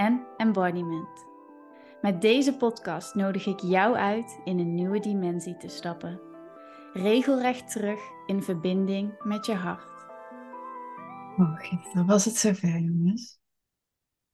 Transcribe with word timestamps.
en 0.00 0.26
embodiment. 0.36 1.26
Met 2.02 2.20
deze 2.20 2.56
podcast 2.56 3.14
nodig 3.14 3.46
ik 3.46 3.60
jou 3.60 3.96
uit 3.96 4.40
in 4.44 4.58
een 4.58 4.74
nieuwe 4.74 5.00
dimensie 5.00 5.56
te 5.56 5.68
stappen. 5.68 6.20
Regelrecht 6.92 7.70
terug 7.70 8.00
in 8.26 8.42
verbinding 8.42 9.22
met 9.22 9.46
je 9.46 9.54
hart. 9.54 10.04
Oh, 11.36 11.92
dan 11.94 12.06
was 12.06 12.24
het 12.24 12.36
zover, 12.36 12.78
jongens. 12.78 13.38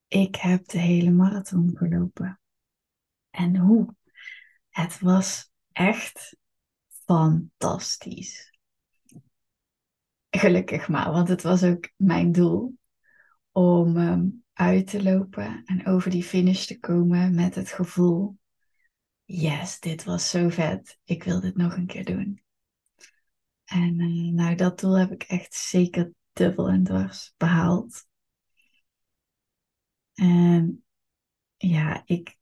Ik 0.08 0.36
heb 0.36 0.66
de 0.66 0.78
hele 0.78 1.10
marathon 1.10 1.76
gelopen. 1.76 2.40
En 3.30 3.56
hoe? 3.56 3.94
Het 4.68 5.00
was 5.00 5.50
echt 5.72 6.36
fantastisch. 6.88 8.58
Gelukkig 10.30 10.88
maar, 10.88 11.12
want 11.12 11.28
het 11.28 11.42
was 11.42 11.62
ook 11.62 11.90
mijn 11.96 12.32
doel 12.32 12.78
om 13.52 13.96
um, 13.96 14.44
uit 14.56 14.86
te 14.86 15.02
lopen 15.02 15.62
en 15.64 15.86
over 15.86 16.10
die 16.10 16.22
finish 16.22 16.66
te 16.66 16.78
komen 16.78 17.34
met 17.34 17.54
het 17.54 17.70
gevoel: 17.70 18.38
yes, 19.24 19.80
dit 19.80 20.04
was 20.04 20.30
zo 20.30 20.48
vet. 20.48 20.98
Ik 21.04 21.22
wil 21.22 21.40
dit 21.40 21.56
nog 21.56 21.76
een 21.76 21.86
keer 21.86 22.04
doen. 22.04 22.42
En 23.64 24.00
uh, 24.00 24.32
nou, 24.32 24.54
dat 24.54 24.80
doel 24.80 24.98
heb 24.98 25.10
ik 25.10 25.22
echt 25.22 25.54
zeker 25.54 26.12
dubbel 26.32 26.68
en 26.68 26.84
dwars 26.84 27.34
behaald. 27.36 28.06
En 30.14 30.84
ja, 31.56 32.02
ik, 32.06 32.36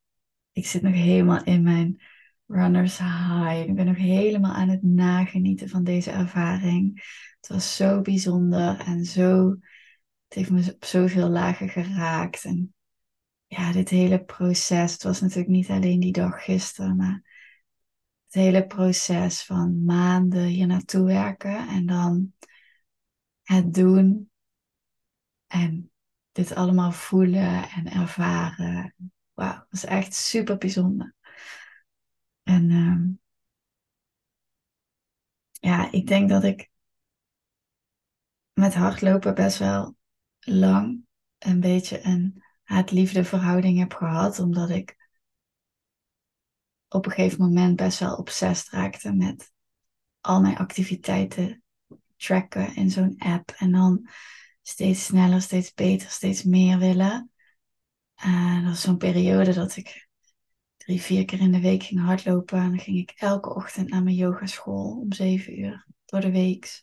ik 0.53 0.67
zit 0.67 0.83
nog 0.83 0.93
helemaal 0.93 1.45
in 1.45 1.63
mijn 1.63 2.03
runners 2.47 2.99
high. 2.99 3.61
Ik 3.69 3.75
ben 3.75 3.87
nog 3.87 3.97
helemaal 3.97 4.53
aan 4.53 4.69
het 4.69 4.83
nagenieten 4.83 5.69
van 5.69 5.85
deze 5.85 6.11
ervaring. 6.11 7.03
Het 7.41 7.49
was 7.49 7.77
zo 7.77 8.01
bijzonder 8.01 8.79
en 8.79 9.05
zo 9.05 9.57
het 10.29 10.35
heeft 10.35 10.51
me 10.51 10.73
op 10.75 10.85
zoveel 10.85 11.29
lagen 11.29 11.69
geraakt. 11.69 12.45
En 12.45 12.75
ja, 13.47 13.73
dit 13.73 13.89
hele 13.89 14.25
proces, 14.25 14.93
het 14.93 15.03
was 15.03 15.21
natuurlijk 15.21 15.49
niet 15.49 15.69
alleen 15.69 16.01
die 16.01 16.13
dag 16.13 16.45
gisteren, 16.45 16.97
maar 16.97 17.23
het 18.25 18.35
hele 18.35 18.67
proces 18.67 19.43
van 19.43 19.85
maanden 19.85 20.45
hier 20.45 20.67
naartoe 20.67 21.07
werken 21.07 21.69
en 21.69 21.87
dan 21.87 22.33
het 23.43 23.75
doen 23.75 24.31
en 25.47 25.91
dit 26.33 26.55
allemaal 26.55 26.93
voelen 26.93 27.69
en 27.69 27.91
ervaren. 27.91 28.95
Wauw, 29.33 29.55
dat 29.55 29.67
is 29.71 29.85
echt 29.85 30.15
super 30.15 30.59
bijzonder. 30.59 31.15
En 32.43 32.71
uh, 32.71 33.09
ja, 35.53 35.93
ik 35.93 36.07
denk 36.07 36.29
dat 36.29 36.45
ik 36.45 36.71
met 38.53 38.75
hardlopen 38.75 39.35
best 39.35 39.59
wel 39.59 39.97
lang 40.45 41.07
een 41.39 41.61
beetje 41.61 42.05
een 42.05 42.43
haat-liefde 42.63 43.25
verhouding 43.25 43.79
heb 43.79 43.93
gehad, 43.93 44.39
omdat 44.39 44.71
ik 44.71 44.97
op 46.89 47.07
een 47.07 47.13
gegeven 47.13 47.41
moment 47.41 47.77
best 47.77 47.99
wel 47.99 48.17
obsessief 48.17 48.71
raakte 48.71 49.13
met 49.13 49.53
al 50.21 50.41
mijn 50.41 50.57
activiteiten 50.57 51.63
tracken 52.17 52.75
in 52.77 52.91
zo'n 52.91 53.15
app 53.19 53.51
en 53.51 53.73
dan 53.73 54.09
steeds 54.63 55.05
sneller, 55.05 55.43
steeds 55.43 55.75
beter, 55.75 56.11
steeds 56.11 56.43
meer 56.43 56.79
willen. 56.79 57.31
En 58.15 58.63
dat 58.63 58.73
was 58.73 58.81
zo'n 58.81 58.97
periode 58.97 59.53
dat 59.53 59.77
ik 59.77 60.09
drie, 60.77 61.01
vier 61.01 61.25
keer 61.25 61.41
in 61.41 61.53
de 61.53 61.61
week 61.61 61.83
ging 61.83 62.01
hardlopen. 62.01 62.59
En 62.59 62.69
dan 62.69 62.79
ging 62.79 62.99
ik 62.99 63.13
elke 63.17 63.55
ochtend 63.55 63.89
naar 63.89 64.03
mijn 64.03 64.17
yogaschool 64.17 64.99
om 65.01 65.13
zeven 65.13 65.59
uur 65.61 65.87
door 66.05 66.21
de 66.21 66.31
week. 66.31 66.81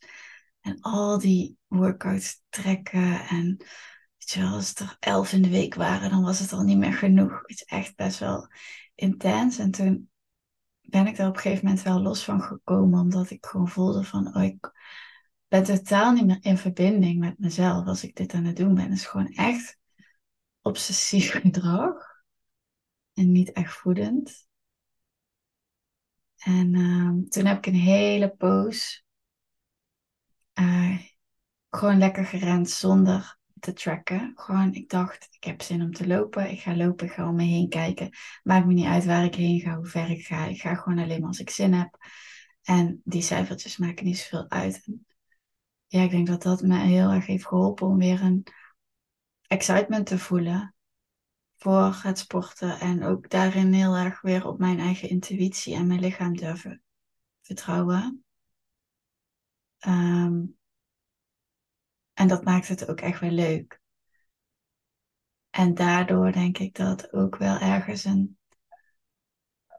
En 0.62 0.82
al 0.82 1.20
die 1.20 1.58
workouts 1.68 2.42
trekken. 2.50 3.20
En 3.28 3.58
weet 4.18 4.30
je 4.30 4.40
wel, 4.40 4.54
als 4.54 4.70
het 4.70 4.80
er 4.80 4.98
elf 5.00 5.34
in 5.34 5.42
de 5.42 5.50
week 5.50 5.76
waren, 5.76 6.10
dan 6.10 6.24
was 6.24 6.40
het 6.40 6.54
al 6.54 6.64
niet 6.64 6.78
meer 6.78 6.94
genoeg. 6.94 7.42
Het 7.42 7.50
is 7.50 7.64
echt 7.64 7.96
best 7.96 8.20
wel 8.20 8.48
intens. 8.96 9.58
En 9.58 9.72
toen 9.72 10.10
ben 10.82 11.08
ik 11.08 11.18
er 11.18 11.28
op 11.28 11.36
een 11.36 11.42
gegeven 11.42 11.66
moment 11.66 11.84
wel 11.84 12.02
los 12.02 12.24
van 12.24 12.42
gekomen. 12.42 13.00
Omdat 13.00 13.30
ik 13.30 13.46
gewoon 13.46 13.70
voelde 13.70 14.04
van, 14.04 14.36
oh, 14.36 14.44
ik 14.44 14.72
ben 15.48 15.64
totaal 15.64 16.12
niet 16.12 16.26
meer 16.26 16.40
in 16.42 16.58
verbinding 16.58 17.20
met 17.20 17.40
mezelf 17.40 17.86
als 17.86 18.04
ik 18.04 18.16
dit 18.16 18.34
aan 18.34 18.46
het 18.46 18.56
doen 18.56 18.74
ben. 18.74 18.84
Het 18.84 18.94
is 18.94 19.06
gewoon 19.06 19.32
echt 19.34 19.78
obsessief 20.62 21.32
gedrag. 21.42 22.10
En 23.14 23.32
niet 23.32 23.52
echt 23.52 23.74
voedend. 23.74 24.48
En 26.36 26.74
uh, 26.74 27.30
toen 27.30 27.46
heb 27.46 27.58
ik 27.58 27.66
een 27.66 27.80
hele 27.80 28.36
poos 28.36 29.06
uh, 30.62 30.98
gewoon 31.70 31.98
lekker 31.98 32.26
gerend 32.26 32.70
zonder 32.70 33.40
te 33.60 33.74
tracken. 33.74 34.32
Gewoon, 34.36 34.74
ik 34.74 34.90
dacht, 34.90 35.28
ik 35.32 35.44
heb 35.44 35.62
zin 35.62 35.82
om 35.82 35.94
te 35.94 36.08
lopen. 36.08 36.52
Ik 36.52 36.60
ga 36.60 36.76
lopen, 36.76 37.06
ik 37.06 37.12
ga 37.12 37.30
om 37.30 37.36
me 37.36 37.44
heen 37.44 37.70
kijken. 37.70 38.10
Maakt 38.44 38.66
me 38.66 38.74
niet 38.74 38.86
uit 38.86 39.06
waar 39.06 39.24
ik 39.24 39.36
heen 39.36 39.60
ga, 39.60 39.76
hoe 39.76 39.86
ver 39.86 40.10
ik 40.10 40.26
ga. 40.26 40.46
Ik 40.46 40.62
ga 40.62 40.76
gewoon 40.76 41.00
alleen 41.00 41.20
maar 41.20 41.28
als 41.28 41.40
ik 41.40 41.50
zin 41.50 41.74
heb. 41.74 41.98
En 42.62 43.02
die 43.04 43.22
cijfertjes 43.22 43.78
maken 43.78 44.06
niet 44.06 44.18
zoveel 44.18 44.50
uit. 44.50 44.88
ja, 45.88 46.02
ik 46.02 46.10
denk 46.10 46.28
dat 46.28 46.42
dat 46.42 46.62
me 46.62 46.78
heel 46.78 47.10
erg 47.10 47.26
heeft 47.26 47.48
geholpen 47.48 47.88
om 47.88 47.98
weer 47.98 48.22
een 48.22 48.46
excitement 49.48 50.06
te 50.06 50.20
voelen 50.20 50.76
voor 51.58 52.00
het 52.04 52.20
sporten. 52.20 52.80
En 52.80 53.04
ook 53.04 53.30
daarin 53.30 53.74
heel 53.74 53.96
erg 53.96 54.22
weer 54.22 54.48
op 54.48 54.60
mijn 54.60 54.80
eigen 54.80 55.10
intuïtie 55.10 55.76
en 55.76 55.88
mijn 55.88 56.00
lichaam 56.00 56.36
durven 56.36 56.84
vertrouwen. 57.42 58.24
Ehm, 59.78 60.21
en 62.22 62.28
dat 62.28 62.44
maakt 62.44 62.68
het 62.68 62.90
ook 62.90 63.00
echt 63.02 63.20
wel 63.20 63.30
leuk. 63.30 63.82
En 65.50 65.74
daardoor 65.74 66.32
denk 66.32 66.58
ik 66.58 66.76
dat 66.76 67.14
ook 67.14 67.38
wel 67.38 67.58
ergens 67.58 68.04
een 68.04 68.38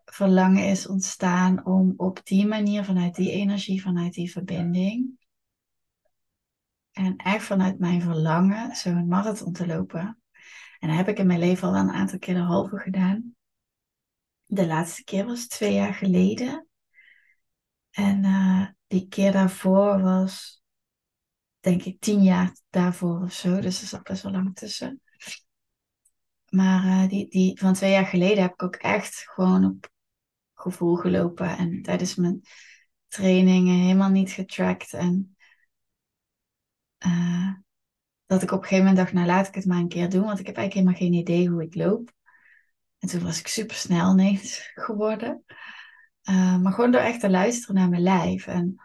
verlangen 0.05 0.69
is 0.69 0.87
ontstaan 0.87 1.67
om 1.67 1.95
op 1.97 2.21
die 2.25 2.47
manier, 2.47 2.85
vanuit 2.85 3.15
die 3.15 3.31
energie, 3.31 3.83
vanuit 3.83 4.13
die 4.13 4.33
verbinding, 4.33 5.19
en 6.93 7.17
echt 7.17 7.45
vanuit 7.45 7.79
mijn 7.79 8.03
verlangen 8.03 8.77
zo'n 8.77 9.09
marathon 9.09 9.53
te 9.53 9.67
lopen. 9.67 10.23
En 10.79 10.89
dat 10.89 10.97
heb 10.97 11.09
ik 11.09 11.19
in 11.19 11.27
mijn 11.27 11.39
leven 11.39 11.69
al 11.69 11.75
een 11.75 11.91
aantal 11.91 12.19
keer 12.19 12.35
de 12.35 12.41
halve 12.41 12.79
gedaan. 12.79 13.35
De 14.45 14.67
laatste 14.67 15.05
keer 15.05 15.25
was 15.25 15.47
twee 15.47 15.75
jaar 15.75 15.95
geleden. 15.95 16.69
En 17.91 18.25
uh, 18.25 18.67
die 18.87 19.09
keer 19.09 19.33
daarvoor 19.33 20.01
was, 20.01 20.62
denk 21.63 21.83
ik, 21.83 22.01
tien 22.01 22.23
jaar 22.23 22.57
daarvoor 22.71 23.23
of 23.23 23.33
zo. 23.33 23.61
Dus 23.61 23.81
er 23.81 23.87
zat 23.87 24.03
best 24.03 24.23
wel 24.23 24.33
lang 24.33 24.55
tussen. 24.55 25.01
Maar 26.49 26.85
uh, 26.85 27.09
die, 27.09 27.29
die 27.29 27.59
van 27.59 27.75
twee 27.75 27.91
jaar 27.91 28.07
geleden 28.07 28.43
heb 28.43 28.53
ik 28.53 28.63
ook 28.63 28.77
echt 28.77 29.25
gewoon 29.29 29.65
op 29.65 29.91
gevoel 30.55 30.97
gelopen. 30.97 31.57
En 31.57 31.83
tijdens 31.83 32.15
mijn 32.15 32.43
trainingen 33.09 33.79
helemaal 33.79 34.11
niet 34.11 34.31
getracked. 34.31 34.93
En 34.93 35.37
uh, 37.07 37.53
dat 38.27 38.43
ik 38.43 38.51
op 38.51 38.59
een 38.59 38.69
gegeven 38.69 38.85
moment 38.85 38.97
dacht, 38.97 39.13
nou 39.13 39.27
laat 39.27 39.49
ik 39.49 39.55
het 39.55 39.67
maar 39.67 39.79
een 39.79 39.89
keer 39.89 40.11
doen. 40.11 40.25
Want 40.25 40.39
ik 40.39 40.47
heb 40.47 40.57
eigenlijk 40.57 40.89
helemaal 40.89 41.09
geen 41.09 41.21
idee 41.21 41.49
hoe 41.49 41.63
ik 41.63 41.75
loop. 41.75 42.13
En 42.99 43.09
toen 43.09 43.23
was 43.23 43.39
ik 43.39 43.47
super 43.47 43.77
snel 43.77 44.13
ineens 44.13 44.71
geworden. 44.75 45.45
Uh, 46.25 46.59
maar 46.59 46.73
gewoon 46.73 46.91
door 46.91 47.01
echt 47.01 47.21
te 47.21 47.31
luisteren 47.31 47.75
naar 47.75 47.89
mijn 47.89 48.03
lijf. 48.03 48.47
En 48.47 48.77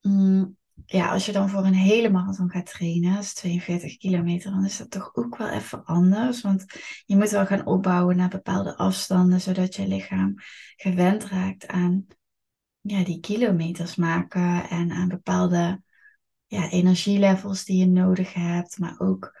mm, 0.00 0.56
ja, 0.86 1.12
als 1.12 1.26
je 1.26 1.32
dan 1.32 1.48
voor 1.48 1.64
een 1.64 1.74
hele 1.74 2.10
marathon 2.10 2.50
gaat 2.50 2.66
trainen, 2.66 3.14
dat 3.14 3.22
is 3.22 3.34
42 3.34 3.96
kilometer, 3.96 4.50
dan 4.50 4.64
is 4.64 4.76
dat 4.76 4.90
toch 4.90 5.14
ook 5.14 5.36
wel 5.36 5.48
even 5.48 5.84
anders. 5.84 6.40
Want 6.40 6.64
je 7.04 7.16
moet 7.16 7.30
wel 7.30 7.46
gaan 7.46 7.66
opbouwen 7.66 8.16
naar 8.16 8.28
bepaalde 8.28 8.76
afstanden, 8.76 9.40
zodat 9.40 9.74
je 9.74 9.88
lichaam 9.88 10.34
gewend 10.76 11.24
raakt 11.24 11.66
aan 11.66 12.06
ja, 12.80 13.04
die 13.04 13.20
kilometers 13.20 13.94
maken 13.94 14.68
en 14.68 14.90
aan 14.90 15.08
bepaalde 15.08 15.82
ja, 16.46 16.70
energielevels 16.70 17.64
die 17.64 17.78
je 17.78 17.86
nodig 17.86 18.32
hebt. 18.32 18.78
Maar 18.78 18.94
ook, 18.98 19.40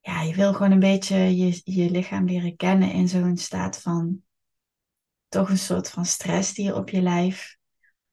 ja, 0.00 0.22
je 0.22 0.34
wil 0.34 0.52
gewoon 0.52 0.72
een 0.72 0.78
beetje 0.78 1.16
je, 1.16 1.60
je 1.64 1.90
lichaam 1.90 2.24
leren 2.24 2.56
kennen 2.56 2.92
in 2.92 3.08
zo'n 3.08 3.36
staat 3.36 3.80
van 3.80 4.22
toch 5.28 5.50
een 5.50 5.58
soort 5.58 5.90
van 5.90 6.04
stress 6.04 6.54
die 6.54 6.64
je 6.64 6.74
op 6.74 6.88
je 6.88 7.02
lijf 7.02 7.56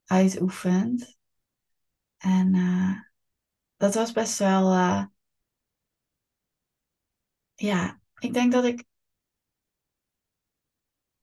uitoefent. 0.06 1.18
En 2.24 2.56
uh, 2.56 3.00
dat 3.78 3.96
was 3.96 4.12
best 4.12 4.40
wel, 4.40 4.74
uh, 4.74 5.06
ja, 7.54 8.00
ik 8.20 8.34
denk 8.34 8.52
dat 8.52 8.64
ik 8.66 8.84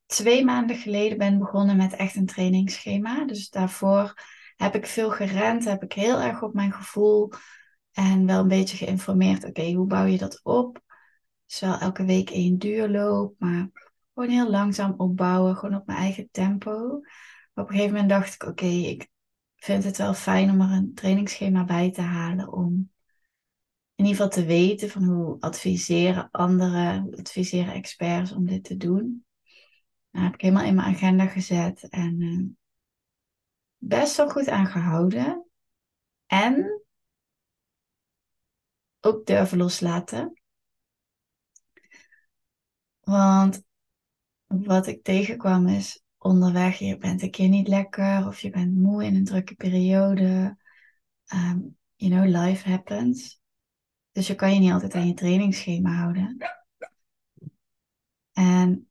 twee 0.06 0.44
maanden 0.44 0.76
geleden 0.76 1.18
ben 1.18 1.38
begonnen 1.38 1.76
met 1.76 1.92
echt 1.92 2.16
een 2.16 2.26
trainingsschema. 2.26 3.24
Dus 3.24 3.50
daarvoor 3.50 4.14
heb 4.56 4.74
ik 4.74 4.86
veel 4.86 5.10
gerend, 5.10 5.64
heb 5.64 5.82
ik 5.82 5.92
heel 5.92 6.20
erg 6.20 6.42
op 6.42 6.54
mijn 6.54 6.72
gevoel 6.72 7.32
en 7.92 8.26
wel 8.26 8.40
een 8.40 8.48
beetje 8.48 8.76
geïnformeerd. 8.76 9.44
Oké, 9.44 9.72
hoe 9.72 9.86
bouw 9.86 10.04
je 10.04 10.18
dat 10.18 10.40
op? 10.42 10.80
Dus 11.46 11.60
wel 11.60 11.78
elke 11.78 12.04
week 12.04 12.30
één 12.30 12.58
duurloop, 12.58 13.34
maar 13.38 13.70
gewoon 14.14 14.30
heel 14.30 14.50
langzaam 14.50 14.94
opbouwen, 14.96 15.56
gewoon 15.56 15.80
op 15.80 15.86
mijn 15.86 15.98
eigen 15.98 16.28
tempo. 16.30 17.00
op 17.54 17.68
een 17.68 17.74
gegeven 17.74 17.92
moment 17.92 18.08
dacht 18.10 18.34
ik, 18.34 18.42
oké, 18.42 18.66
ik 18.66 19.09
vind 19.60 19.84
het 19.84 19.96
wel 19.96 20.14
fijn 20.14 20.50
om 20.50 20.60
er 20.60 20.70
een 20.70 20.94
trainingsschema 20.94 21.64
bij 21.64 21.90
te 21.90 22.00
halen 22.00 22.52
om 22.52 22.90
in 23.94 24.06
ieder 24.06 24.22
geval 24.22 24.28
te 24.42 24.44
weten 24.44 24.90
van 24.90 25.04
hoe 25.04 25.40
adviseren 25.40 26.30
anderen, 26.30 27.02
hoe 27.02 27.16
adviseren 27.16 27.74
experts 27.74 28.32
om 28.32 28.46
dit 28.46 28.64
te 28.64 28.76
doen. 28.76 29.24
Nou, 30.10 30.24
heb 30.24 30.34
ik 30.34 30.40
helemaal 30.40 30.64
in 30.64 30.74
mijn 30.74 30.94
agenda 30.94 31.26
gezet 31.26 31.88
en 31.88 32.20
uh, 32.20 32.46
best 33.76 34.16
wel 34.16 34.30
goed 34.30 34.48
aangehouden. 34.48 35.44
En 36.26 36.82
ook 39.00 39.26
durven 39.26 39.58
loslaten. 39.58 40.40
Want 43.00 43.62
wat 44.46 44.86
ik 44.86 45.02
tegenkwam 45.02 45.68
is 45.68 46.02
onderweg, 46.22 46.78
je 46.78 46.98
bent 46.98 47.22
een 47.22 47.30
keer 47.30 47.48
niet 47.48 47.68
lekker 47.68 48.26
of 48.26 48.40
je 48.40 48.50
bent 48.50 48.74
moe 48.74 49.04
in 49.04 49.14
een 49.14 49.24
drukke 49.24 49.54
periode. 49.54 50.56
Um, 51.32 51.76
you 51.96 52.10
know, 52.10 52.42
life 52.44 52.68
happens. 52.68 53.40
Dus 54.12 54.26
je 54.26 54.34
kan 54.34 54.54
je 54.54 54.60
niet 54.60 54.72
altijd 54.72 54.94
aan 54.94 55.06
je 55.06 55.14
trainingsschema 55.14 55.90
houden. 55.90 56.36
En 58.32 58.88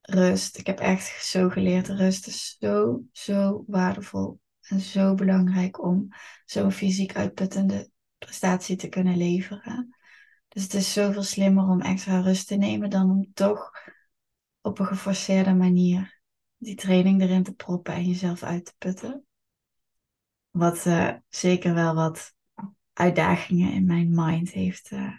rust, 0.00 0.58
ik 0.58 0.66
heb 0.66 0.78
echt 0.78 1.24
zo 1.24 1.48
geleerd, 1.48 1.88
rust 1.88 2.26
is 2.26 2.56
zo, 2.58 3.02
zo 3.12 3.64
waardevol 3.66 4.40
en 4.60 4.80
zo 4.80 5.14
belangrijk 5.14 5.82
om 5.82 6.08
zo'n 6.44 6.72
fysiek 6.72 7.16
uitputtende 7.16 7.90
prestatie 8.18 8.76
te 8.76 8.88
kunnen 8.88 9.16
leveren. 9.16 9.96
Dus 10.48 10.62
het 10.62 10.74
is 10.74 10.92
zoveel 10.92 11.22
slimmer 11.22 11.68
om 11.68 11.80
extra 11.80 12.20
rust 12.20 12.46
te 12.46 12.54
nemen 12.54 12.90
dan 12.90 13.10
om 13.10 13.32
toch 13.34 13.70
op 14.60 14.78
een 14.78 14.86
geforceerde 14.86 15.54
manier 15.54 16.15
die 16.56 16.74
training 16.74 17.20
erin 17.20 17.42
te 17.42 17.54
proppen 17.54 17.94
en 17.94 18.04
jezelf 18.04 18.42
uit 18.42 18.64
te 18.64 18.74
putten. 18.78 19.26
Wat 20.50 20.84
uh, 20.86 21.14
zeker 21.28 21.74
wel 21.74 21.94
wat 21.94 22.34
uitdagingen 22.92 23.72
in 23.72 23.86
mijn 23.86 24.14
mind 24.14 24.50
heeft, 24.50 24.90
uh, 24.90 25.12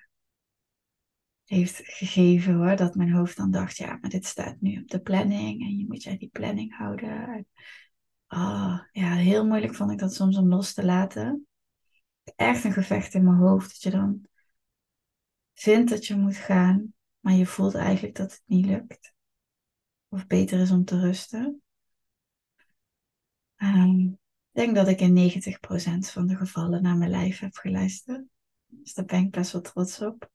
heeft 1.45 1.81
gegeven 1.83 2.53
hoor. 2.53 2.75
Dat 2.75 2.95
mijn 2.95 3.11
hoofd 3.11 3.37
dan 3.37 3.51
dacht, 3.51 3.77
ja, 3.77 3.97
maar 4.01 4.09
dit 4.09 4.25
staat 4.25 4.61
nu 4.61 4.81
op 4.81 4.87
de 4.87 5.01
planning 5.01 5.61
en 5.61 5.77
je 5.77 5.85
moet 5.87 6.03
je 6.03 6.17
die 6.17 6.29
planning 6.31 6.77
houden. 6.77 7.47
Oh, 8.27 8.79
ja, 8.91 9.13
heel 9.13 9.45
moeilijk 9.45 9.75
vond 9.75 9.91
ik 9.91 9.99
dat 9.99 10.13
soms 10.13 10.37
om 10.37 10.47
los 10.47 10.73
te 10.73 10.85
laten. 10.85 11.47
Echt 12.35 12.63
een 12.63 12.73
gevecht 12.73 13.13
in 13.13 13.23
mijn 13.23 13.37
hoofd. 13.37 13.67
Dat 13.67 13.81
je 13.81 13.89
dan 13.89 14.25
vindt 15.53 15.89
dat 15.89 16.05
je 16.05 16.15
moet 16.15 16.35
gaan, 16.35 16.93
maar 17.19 17.33
je 17.33 17.45
voelt 17.45 17.75
eigenlijk 17.75 18.15
dat 18.15 18.31
het 18.31 18.43
niet 18.45 18.65
lukt. 18.65 19.15
Of 20.09 20.27
beter 20.27 20.59
is 20.59 20.71
om 20.71 20.85
te 20.85 20.99
rusten. 20.99 21.61
Um, 23.57 24.19
ik 24.51 24.63
denk 24.63 24.75
dat 24.75 24.87
ik 24.87 24.99
in 24.99 25.13
90% 25.13 26.11
van 26.11 26.27
de 26.27 26.35
gevallen 26.35 26.81
naar 26.81 26.97
mijn 26.97 27.11
lijf 27.11 27.39
heb 27.39 27.55
geluisterd. 27.55 28.25
Dus 28.65 28.93
daar 28.93 29.05
ben 29.05 29.19
ik 29.19 29.31
best 29.31 29.51
wel 29.51 29.61
trots 29.61 30.01
op. 30.01 30.31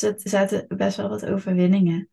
er 0.00 0.20
zaten 0.22 0.76
best 0.76 0.96
wel 0.96 1.08
wat 1.08 1.26
overwinningen 1.26 2.10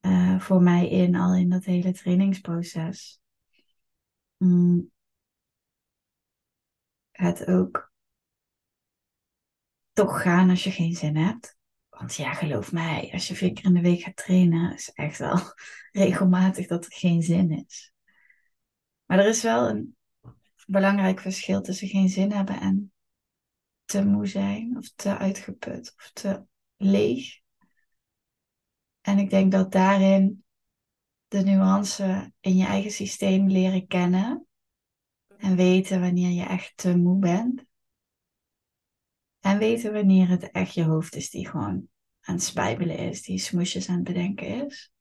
uh, 0.00 0.40
voor 0.40 0.62
mij 0.62 0.88
in, 0.88 1.14
al 1.14 1.34
in 1.34 1.48
dat 1.50 1.64
hele 1.64 1.92
trainingsproces. 1.92 3.20
Mm. 4.36 4.90
Het 7.10 7.46
ook 7.46 7.92
toch 9.92 10.22
gaan 10.22 10.50
als 10.50 10.64
je 10.64 10.70
geen 10.70 10.94
zin 10.94 11.16
hebt. 11.16 11.57
Want 11.98 12.14
ja, 12.14 12.34
geloof 12.34 12.72
mij, 12.72 13.10
als 13.12 13.28
je 13.28 13.34
vier 13.34 13.52
keer 13.52 13.64
in 13.64 13.74
de 13.74 13.80
week 13.80 14.00
gaat 14.00 14.16
trainen, 14.16 14.74
is 14.74 14.90
echt 14.94 15.18
wel 15.18 15.38
regelmatig 15.92 16.66
dat 16.66 16.84
er 16.84 16.92
geen 16.92 17.22
zin 17.22 17.64
is. 17.66 17.92
Maar 19.04 19.18
er 19.18 19.28
is 19.28 19.42
wel 19.42 19.68
een 19.68 19.96
belangrijk 20.66 21.20
verschil 21.20 21.60
tussen 21.60 21.88
geen 21.88 22.08
zin 22.08 22.32
hebben 22.32 22.60
en 22.60 22.92
te 23.84 24.04
moe 24.04 24.26
zijn, 24.26 24.76
of 24.76 24.92
te 24.96 25.16
uitgeput, 25.16 25.94
of 25.96 26.10
te 26.12 26.44
leeg. 26.76 27.40
En 29.00 29.18
ik 29.18 29.30
denk 29.30 29.52
dat 29.52 29.72
daarin 29.72 30.44
de 31.28 31.42
nuance 31.42 32.32
in 32.40 32.56
je 32.56 32.66
eigen 32.66 32.90
systeem 32.90 33.48
leren 33.48 33.86
kennen 33.86 34.46
en 35.38 35.56
weten 35.56 36.00
wanneer 36.00 36.30
je 36.30 36.44
echt 36.44 36.72
te 36.76 36.96
moe 36.96 37.18
bent. 37.18 37.67
En 39.40 39.58
weten 39.58 39.92
wanneer 39.92 40.28
het 40.28 40.50
echt 40.50 40.74
je 40.74 40.84
hoofd 40.84 41.14
is 41.14 41.30
die 41.30 41.48
gewoon 41.48 41.88
aan 42.20 42.34
het 42.34 42.42
spijbelen 42.42 42.98
is, 42.98 43.22
die 43.22 43.38
smoesjes 43.38 43.88
aan 43.88 43.94
het 43.94 44.04
bedenken 44.04 44.66
is. 44.66 44.92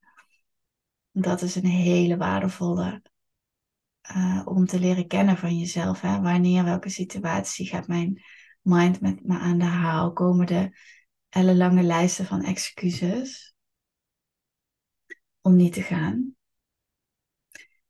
Dat 1.12 1.42
is 1.42 1.56
een 1.56 1.66
hele 1.66 2.18
waardevolle 2.18 3.02
uh, 4.16 4.42
om 4.46 4.66
te 4.66 4.80
leren 4.80 5.08
kennen 5.08 5.38
van 5.38 5.58
jezelf. 5.58 6.02
Hè? 6.02 6.22
Wanneer, 6.22 6.64
welke 6.64 6.90
situatie 6.90 7.68
gaat 7.68 7.88
mijn 7.88 8.24
mind 8.62 9.02
met 9.02 9.24
me 9.24 9.38
aan 9.38 9.58
de 9.58 9.66
haal? 9.66 10.14
Komen 10.14 10.46
de 10.46 10.78
ellenlange 11.30 11.84
lijsten 11.84 12.26
van 12.26 12.44
excuses 12.44 13.56
om 15.42 15.56
niet 15.56 15.74
te 15.74 15.82
gaan? 15.82 16.36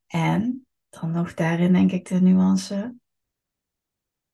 En 0.07 0.67
dan 0.89 1.11
nog 1.11 1.33
daarin 1.33 1.73
denk 1.73 1.91
ik 1.91 2.07
de 2.07 2.21
nuance. 2.21 2.95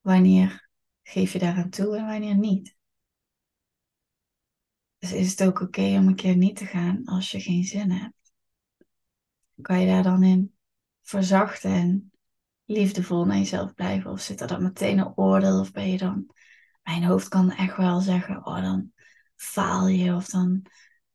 Wanneer 0.01 0.62
geef 1.04 1.34
je 1.34 1.40
daaraan 1.40 1.70
toe 1.70 1.98
en 1.98 2.06
wanneer 2.06 2.36
niet? 2.36 2.76
Dus 4.98 5.12
is 5.12 5.30
het 5.32 5.44
ook 5.44 5.62
oké 5.62 5.82
om 5.82 6.08
een 6.08 6.16
keer 6.16 6.36
niet 6.36 6.56
te 6.56 6.66
gaan 6.66 7.06
als 7.06 7.32
je 7.32 7.40
geen 7.42 7.64
zin 7.64 7.92
hebt? 7.92 8.34
Kan 9.62 9.80
je 9.80 9.88
daar 9.88 10.04
dan 10.04 10.24
in 10.24 10.56
verzachten 11.02 11.72
en 11.72 12.12
liefdevol 12.66 13.26
naar 13.26 13.38
jezelf 13.38 13.74
blijven? 13.74 14.12
Of 14.12 14.22
zit 14.22 14.42
er 14.42 14.48
dan 14.48 14.64
meteen 14.64 14.98
een 14.98 15.18
oordeel? 15.18 15.60
Of 15.60 15.72
ben 15.72 15.90
je 15.90 15.98
dan... 15.98 16.30
Mijn 16.84 17.04
hoofd 17.04 17.28
kan 17.28 17.52
echt 17.52 17.78
wel 17.78 18.00
zeggen, 18.00 18.46
oh 18.46 18.62
dan 18.62 18.92
faal 19.36 19.88
je 19.88 20.16
of 20.16 20.28
dan 20.28 20.66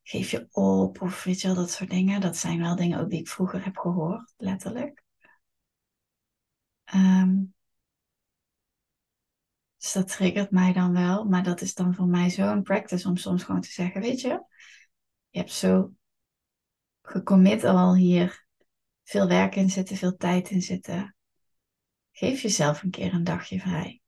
geef 0.03 0.31
je 0.31 0.47
op 0.51 1.01
of 1.01 1.23
weet 1.23 1.41
je 1.41 1.47
wel, 1.47 1.55
dat 1.55 1.71
soort 1.71 1.89
dingen. 1.89 2.21
Dat 2.21 2.37
zijn 2.37 2.59
wel 2.59 2.75
dingen 2.75 2.99
ook 2.99 3.09
die 3.09 3.19
ik 3.19 3.27
vroeger 3.27 3.63
heb 3.63 3.77
gehoord, 3.77 4.33
letterlijk. 4.37 5.03
Um, 6.93 7.53
dus 9.79 9.91
dat 9.91 10.07
triggert 10.07 10.51
mij 10.51 10.73
dan 10.73 10.93
wel, 10.93 11.23
maar 11.23 11.43
dat 11.43 11.61
is 11.61 11.73
dan 11.73 11.95
voor 11.95 12.07
mij 12.07 12.29
zo'n 12.29 12.63
practice 12.63 13.07
om 13.07 13.17
soms 13.17 13.43
gewoon 13.43 13.61
te 13.61 13.71
zeggen, 13.71 14.01
weet 14.01 14.21
je, 14.21 14.43
je 15.29 15.39
hebt 15.39 15.51
zo 15.51 15.93
gecommit 17.01 17.63
al 17.63 17.95
hier 17.95 18.45
veel 19.03 19.27
werk 19.27 19.55
in 19.55 19.69
zitten, 19.69 19.97
veel 19.97 20.15
tijd 20.15 20.49
in 20.49 20.61
zitten. 20.61 21.15
Geef 22.11 22.41
jezelf 22.41 22.83
een 22.83 22.89
keer 22.89 23.13
een 23.13 23.23
dagje 23.23 23.59
vrij. 23.59 24.01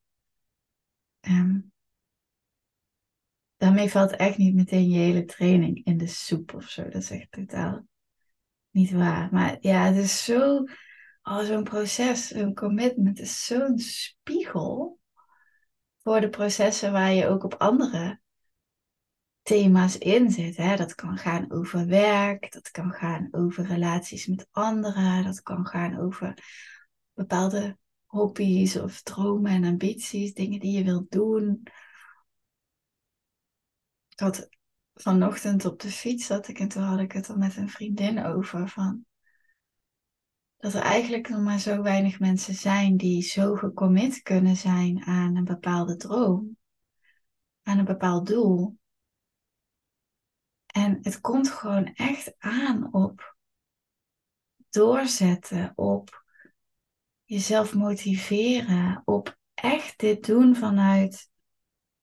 Um, 1.21 1.71
daarmee 3.57 3.89
valt 3.89 4.11
echt 4.11 4.37
niet 4.37 4.55
meteen 4.55 4.89
je 4.89 4.99
hele 4.99 5.25
training 5.25 5.85
in 5.85 5.97
de 5.97 6.07
soep 6.07 6.53
of 6.53 6.69
zo. 6.69 6.83
Dat 6.83 7.01
is 7.01 7.11
echt 7.11 7.31
totaal 7.31 7.87
niet 8.69 8.91
waar. 8.91 9.29
Maar 9.31 9.57
ja, 9.59 9.85
het 9.85 9.95
is 9.95 10.23
zo, 10.23 10.63
oh, 11.21 11.39
zo'n 11.39 11.63
proces, 11.63 12.27
zo'n 12.27 12.53
commitment 12.53 13.19
is 13.19 13.45
zo'n 13.45 13.77
spiegel 13.77 14.99
voor 16.03 16.21
de 16.21 16.29
processen 16.29 16.91
waar 16.91 17.13
je 17.13 17.27
ook 17.27 17.43
op 17.43 17.53
andere 17.53 18.19
thema's 19.41 19.97
in 19.97 20.31
zit. 20.31 20.57
Hè? 20.57 20.75
Dat 20.75 20.95
kan 20.95 21.17
gaan 21.17 21.51
over 21.51 21.87
werk, 21.87 22.51
dat 22.51 22.71
kan 22.71 22.91
gaan 22.91 23.27
over 23.31 23.65
relaties 23.65 24.27
met 24.27 24.47
anderen, 24.51 25.23
dat 25.23 25.41
kan 25.41 25.65
gaan 25.65 25.99
over 25.99 26.37
bepaalde 27.13 27.77
hobby's 28.05 28.75
of 28.75 29.01
dromen 29.01 29.51
en 29.51 29.63
ambities, 29.63 30.33
dingen 30.33 30.59
die 30.59 30.77
je 30.77 30.83
wilt 30.83 31.11
doen. 31.11 31.61
Ik 34.09 34.19
had 34.19 34.49
vanochtend 34.93 35.65
op 35.65 35.79
de 35.79 35.89
fiets 35.89 36.25
zat 36.25 36.47
ik 36.47 36.59
en 36.59 36.67
toen 36.67 36.83
had 36.83 36.99
ik 36.99 37.11
het 37.11 37.27
er 37.27 37.37
met 37.37 37.57
een 37.57 37.69
vriendin 37.69 38.25
over 38.25 38.69
van 38.69 39.05
dat 40.61 40.73
er 40.73 40.81
eigenlijk 40.81 41.29
nog 41.29 41.41
maar 41.41 41.59
zo 41.59 41.81
weinig 41.81 42.19
mensen 42.19 42.53
zijn 42.53 42.97
die 42.97 43.21
zo 43.21 43.55
gecommit 43.55 44.21
kunnen 44.21 44.55
zijn 44.55 45.03
aan 45.03 45.35
een 45.35 45.43
bepaalde 45.43 45.95
droom, 45.95 46.57
aan 47.63 47.77
een 47.77 47.85
bepaald 47.85 48.27
doel. 48.27 48.77
En 50.65 50.97
het 51.01 51.21
komt 51.21 51.49
gewoon 51.49 51.93
echt 51.93 52.35
aan 52.37 52.93
op 52.93 53.35
doorzetten, 54.69 55.71
op 55.75 56.25
jezelf 57.23 57.73
motiveren, 57.73 59.01
op 59.05 59.37
echt 59.53 59.99
dit 59.99 60.25
doen 60.25 60.55
vanuit 60.55 61.29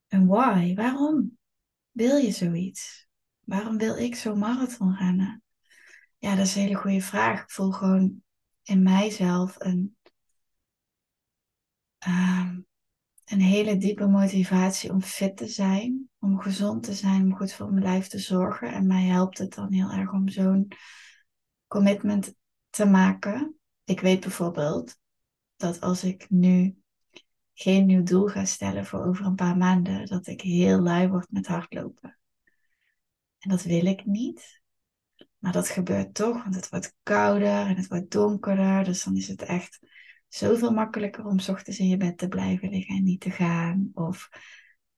een 0.09 0.27
why. 0.27 0.75
Waarom 0.75 1.39
wil 1.91 2.17
je 2.17 2.31
zoiets? 2.31 3.09
Waarom 3.41 3.79
wil 3.79 3.97
ik 3.97 4.15
zo 4.15 4.35
marathon 4.35 4.97
rennen? 4.97 5.43
Ja, 6.19 6.35
dat 6.35 6.47
is 6.47 6.55
een 6.55 6.63
hele 6.63 6.75
goede 6.75 7.01
vraag. 7.01 7.43
Ik 7.43 7.51
voel 7.51 7.71
gewoon 7.71 8.23
in 8.69 8.83
mijzelf 8.83 9.57
een, 9.59 9.97
ehm, 11.99 12.61
een 13.25 13.41
hele 13.41 13.77
diepe 13.77 14.07
motivatie 14.07 14.91
om 14.91 15.03
fit 15.03 15.37
te 15.37 15.47
zijn, 15.47 16.11
om 16.19 16.41
gezond 16.41 16.83
te 16.83 16.93
zijn, 16.93 17.23
om 17.23 17.37
goed 17.37 17.53
voor 17.53 17.73
mijn 17.73 17.85
lijf 17.85 18.07
te 18.07 18.19
zorgen. 18.19 18.73
En 18.73 18.87
mij 18.87 19.05
helpt 19.05 19.39
het 19.39 19.55
dan 19.55 19.73
heel 19.73 19.91
erg 19.91 20.13
om 20.13 20.29
zo'n 20.29 20.69
commitment 21.67 22.35
te 22.71 22.85
maken. 22.85 23.59
Ik 23.85 24.01
weet 24.01 24.21
bijvoorbeeld 24.21 24.99
dat 25.57 25.81
als 25.81 26.05
ik 26.05 26.31
nu 26.31 26.79
geen 27.53 27.87
nieuw 27.87 28.03
doel 28.03 28.27
ga 28.27 28.45
stellen 28.45 28.87
voor 28.87 29.05
over 29.05 29.27
een 29.27 29.35
paar 29.35 29.57
maanden, 29.57 30.07
dat 30.07 30.27
ik 30.27 30.41
heel 30.41 30.81
lui 30.81 31.09
word 31.09 31.31
met 31.31 31.47
hardlopen. 31.47 32.19
En 33.39 33.51
dat 33.51 33.63
wil 33.63 33.85
ik 33.85 34.05
niet. 34.05 34.63
Maar 35.39 35.53
dat 35.53 35.69
gebeurt 35.69 36.15
toch, 36.15 36.43
want 36.43 36.55
het 36.55 36.69
wordt 36.69 36.95
kouder 37.03 37.67
en 37.67 37.77
het 37.77 37.89
wordt 37.89 38.11
donkerder. 38.11 38.85
Dus 38.85 39.05
dan 39.05 39.17
is 39.17 39.29
het 39.29 39.43
echt 39.43 39.79
zoveel 40.29 40.73
makkelijker 40.73 41.25
om 41.25 41.39
ochtends 41.49 41.79
in 41.79 41.89
je 41.89 41.97
bed 41.97 42.19
te 42.19 42.29
blijven 42.29 42.69
liggen 42.69 42.97
en 42.97 43.05
niet 43.05 43.21
te 43.21 43.31
gaan. 43.31 43.91
Of 43.95 44.29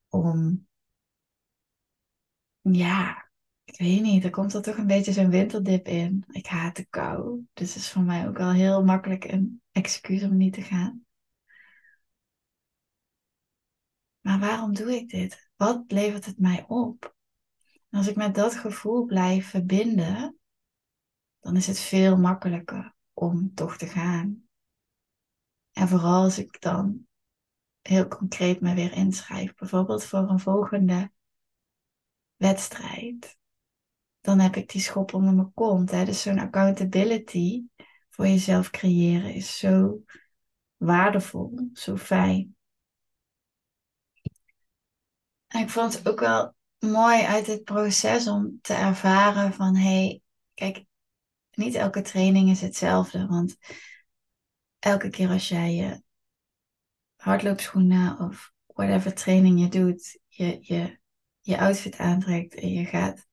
om, 0.09 0.67
ja, 2.61 3.31
ik 3.65 3.79
weet 3.79 4.03
niet, 4.03 4.25
er 4.25 4.31
komt 4.31 4.55
er 4.55 4.63
toch 4.63 4.77
een 4.77 4.87
beetje 4.87 5.13
zo'n 5.13 5.31
winterdip 5.31 5.87
in. 5.87 6.25
Ik 6.29 6.47
haat 6.47 6.77
de 6.77 6.87
kou. 6.87 7.47
Dus 7.53 7.75
het 7.75 7.83
is 7.83 7.91
voor 7.91 8.03
mij 8.03 8.29
ook 8.29 8.39
wel 8.39 8.53
heel 8.53 8.85
makkelijk 8.85 9.25
een 9.25 9.63
excuus 9.73 10.23
om 10.23 10.37
niet 10.37 10.53
te 10.53 10.63
gaan. 10.63 11.05
Maar 14.21 14.39
waarom 14.39 14.75
doe 14.75 14.95
ik 14.95 15.09
dit? 15.09 15.51
Wat 15.57 15.85
levert 15.87 16.25
het 16.25 16.39
mij 16.39 16.65
op? 16.69 17.15
Als 17.91 18.07
ik 18.07 18.17
met 18.17 18.35
dat 18.35 18.55
gevoel 18.55 19.05
blijf 19.05 19.49
verbinden, 19.51 20.39
dan 21.41 21.57
is 21.57 21.67
het 21.67 21.79
veel 21.79 22.17
makkelijker 22.17 22.95
om 23.13 23.55
toch 23.55 23.77
te 23.77 23.87
gaan. 23.87 24.49
En 25.73 25.89
vooral 25.89 26.23
als 26.23 26.39
ik 26.39 26.61
dan 26.61 27.07
heel 27.81 28.09
concreet 28.09 28.61
me 28.61 28.75
weer 28.75 28.93
inschrijf, 28.93 29.55
bijvoorbeeld 29.55 30.05
voor 30.05 30.19
een 30.19 30.41
volgende 30.41 31.13
wedstrijd, 32.37 33.39
dan 34.21 34.39
heb 34.39 34.57
ik 34.57 34.71
die 34.71 34.81
schop 34.81 35.15
onder 35.15 35.35
mijn 35.35 35.53
kont. 35.55 35.91
Hè? 35.91 36.05
Dus 36.05 36.23
zo'n 36.23 36.39
accountability 36.39 37.65
voor 38.11 38.27
jezelf 38.27 38.71
creëren 38.71 39.35
is 39.35 39.59
zo 39.59 40.05
waardevol, 40.77 41.71
zo 41.73 41.97
fijn. 41.97 42.57
En 45.47 45.61
ik 45.61 45.69
vond 45.69 45.93
het 45.93 46.09
ook 46.09 46.21
wel 46.21 46.55
mooi 46.81 47.23
uit 47.23 47.47
dit 47.47 47.65
proces 47.65 48.29
om 48.29 48.59
te 48.63 48.75
ervaren 48.75 49.53
van 49.53 49.77
hé, 49.77 49.89
hey, 49.89 50.23
kijk, 50.55 50.85
niet 51.51 51.75
elke 51.75 52.03
training 52.03 52.51
is 52.51 52.61
hetzelfde. 52.61 53.27
Want 53.27 53.57
elke 54.79 55.11
keer 55.11 55.29
als 55.29 55.49
jij 55.49 55.75
je 55.75 56.03
hardloopschoenen 57.17 58.19
of 58.19 58.53
whatever 58.67 59.15
training 59.15 59.61
je 59.61 59.69
doet, 59.69 60.21
je, 60.29 60.59
je, 60.61 60.99
je 61.41 61.59
outfit 61.59 61.97
aantrekt 61.97 62.55
en 62.55 62.73
je 62.73 62.85
gaat 62.85 63.27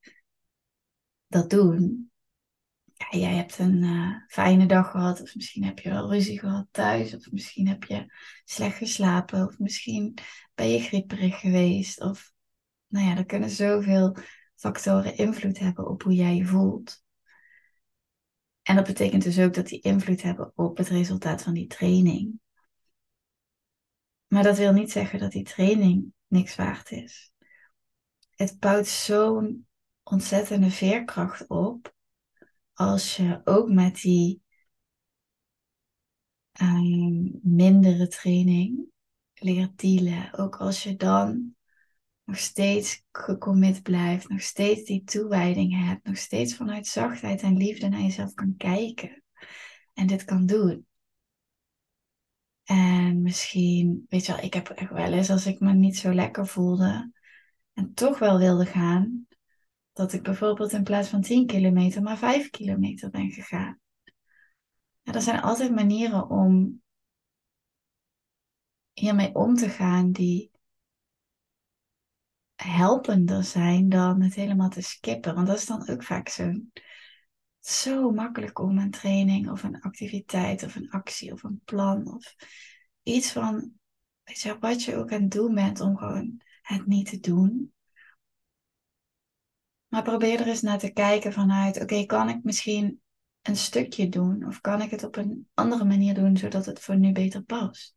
dat 1.27 1.49
doen. 1.49 2.11
Ja, 2.93 3.19
jij 3.19 3.33
hebt 3.33 3.59
een 3.59 3.83
uh, 3.83 4.15
fijne 4.27 4.65
dag 4.65 4.91
gehad, 4.91 5.21
of 5.21 5.35
misschien 5.35 5.63
heb 5.63 5.79
je 5.79 5.89
wel 5.89 6.11
ruzie 6.11 6.39
gehad 6.39 6.67
thuis, 6.71 7.15
of 7.15 7.31
misschien 7.31 7.67
heb 7.67 7.83
je 7.83 8.13
slecht 8.45 8.77
geslapen, 8.77 9.47
of 9.47 9.59
misschien 9.59 10.17
ben 10.55 10.69
je 10.69 10.79
grieperig 10.79 11.39
geweest, 11.39 12.01
of 12.01 12.31
nou 12.87 13.05
ja, 13.05 13.17
er 13.17 13.25
kunnen 13.25 13.49
zoveel 13.49 14.17
factoren 14.55 15.17
invloed 15.17 15.59
hebben 15.59 15.87
op 15.87 16.03
hoe 16.03 16.13
jij 16.13 16.35
je 16.35 16.45
voelt. 16.45 17.05
En 18.61 18.75
dat 18.75 18.85
betekent 18.85 19.23
dus 19.23 19.39
ook 19.39 19.53
dat 19.53 19.67
die 19.67 19.81
invloed 19.81 20.21
hebben 20.21 20.51
op 20.55 20.77
het 20.77 20.87
resultaat 20.87 21.43
van 21.43 21.53
die 21.53 21.67
training. 21.67 22.39
Maar 24.27 24.43
dat 24.43 24.57
wil 24.57 24.73
niet 24.73 24.91
zeggen 24.91 25.19
dat 25.19 25.31
die 25.31 25.43
training 25.43 26.13
niks 26.27 26.55
waard 26.55 26.91
is. 26.91 27.31
Het 28.35 28.59
bouwt 28.59 28.87
zo'n 28.87 29.67
ontzettende 30.03 30.69
veerkracht 30.69 31.47
op 31.47 31.95
als 32.73 33.15
je 33.15 33.41
ook 33.43 33.69
met 33.69 33.95
die 33.95 34.41
um, 36.61 37.39
mindere 37.43 38.07
training 38.07 38.85
leert 39.33 39.79
dealen. 39.79 40.33
Ook 40.33 40.55
als 40.55 40.83
je 40.83 40.95
dan 40.95 41.55
nog 42.27 42.37
steeds 42.37 43.03
gecommit 43.11 43.83
blijft, 43.83 44.29
nog 44.29 44.41
steeds 44.41 44.83
die 44.83 45.03
toewijding 45.03 45.85
hebt, 45.85 46.03
nog 46.05 46.17
steeds 46.17 46.55
vanuit 46.55 46.87
zachtheid 46.87 47.41
en 47.41 47.57
liefde 47.57 47.89
naar 47.89 48.01
jezelf 48.01 48.33
kan 48.33 48.55
kijken 48.57 49.23
en 49.93 50.07
dit 50.07 50.23
kan 50.23 50.45
doen. 50.45 50.87
En 52.63 53.21
misschien, 53.21 54.05
weet 54.09 54.25
je 54.25 54.31
wel, 54.31 54.43
ik 54.43 54.53
heb 54.53 54.69
echt 54.69 54.91
wel 54.91 55.13
eens 55.13 55.29
als 55.29 55.45
ik 55.45 55.59
me 55.59 55.73
niet 55.73 55.97
zo 55.97 56.13
lekker 56.13 56.47
voelde 56.47 57.11
en 57.73 57.93
toch 57.93 58.19
wel 58.19 58.37
wilde 58.37 58.65
gaan, 58.65 59.27
dat 59.93 60.13
ik 60.13 60.23
bijvoorbeeld 60.23 60.71
in 60.71 60.83
plaats 60.83 61.09
van 61.09 61.21
10 61.21 61.45
kilometer 61.45 62.01
maar 62.01 62.17
5 62.17 62.49
kilometer 62.49 63.09
ben 63.09 63.31
gegaan. 63.31 63.79
Ja, 65.01 65.13
er 65.13 65.21
zijn 65.21 65.41
altijd 65.41 65.75
manieren 65.75 66.29
om 66.29 66.81
hiermee 68.93 69.35
om 69.35 69.55
te 69.55 69.69
gaan 69.69 70.11
die 70.11 70.51
helpender 72.57 73.43
zijn 73.43 73.89
dan 73.89 74.21
het 74.21 74.33
helemaal 74.33 74.69
te 74.69 74.81
skippen. 74.81 75.35
Want 75.35 75.47
dat 75.47 75.57
is 75.57 75.65
dan 75.65 75.89
ook 75.89 76.03
vaak 76.03 76.29
zo, 76.29 76.53
zo 77.59 78.11
makkelijk 78.11 78.59
om 78.59 78.77
een 78.77 78.91
training 78.91 79.49
of 79.51 79.63
een 79.63 79.81
activiteit 79.81 80.63
of 80.63 80.75
een 80.75 80.89
actie 80.89 81.31
of 81.31 81.43
een 81.43 81.61
plan 81.65 82.13
of 82.13 82.35
iets 83.03 83.31
van, 83.31 83.71
weet 84.23 84.41
je, 84.41 84.59
wat 84.59 84.83
je 84.83 84.95
ook 84.95 85.11
aan 85.11 85.21
het 85.21 85.31
doen 85.31 85.53
bent 85.53 85.79
om 85.79 85.97
gewoon 85.97 86.41
het 86.61 86.85
niet 86.85 87.09
te 87.09 87.19
doen. 87.19 87.73
Maar 89.87 90.03
probeer 90.03 90.39
er 90.39 90.47
eens 90.47 90.61
naar 90.61 90.79
te 90.79 90.91
kijken 90.91 91.33
vanuit, 91.33 91.81
oké, 91.81 92.05
kan 92.05 92.29
ik 92.29 92.43
misschien 92.43 93.01
een 93.41 93.55
stukje 93.55 94.09
doen 94.09 94.45
of 94.45 94.61
kan 94.61 94.81
ik 94.81 94.91
het 94.91 95.03
op 95.03 95.15
een 95.15 95.47
andere 95.53 95.85
manier 95.85 96.13
doen 96.13 96.37
zodat 96.37 96.65
het 96.65 96.79
voor 96.79 96.97
nu 96.97 97.11
beter 97.11 97.43
past? 97.43 97.95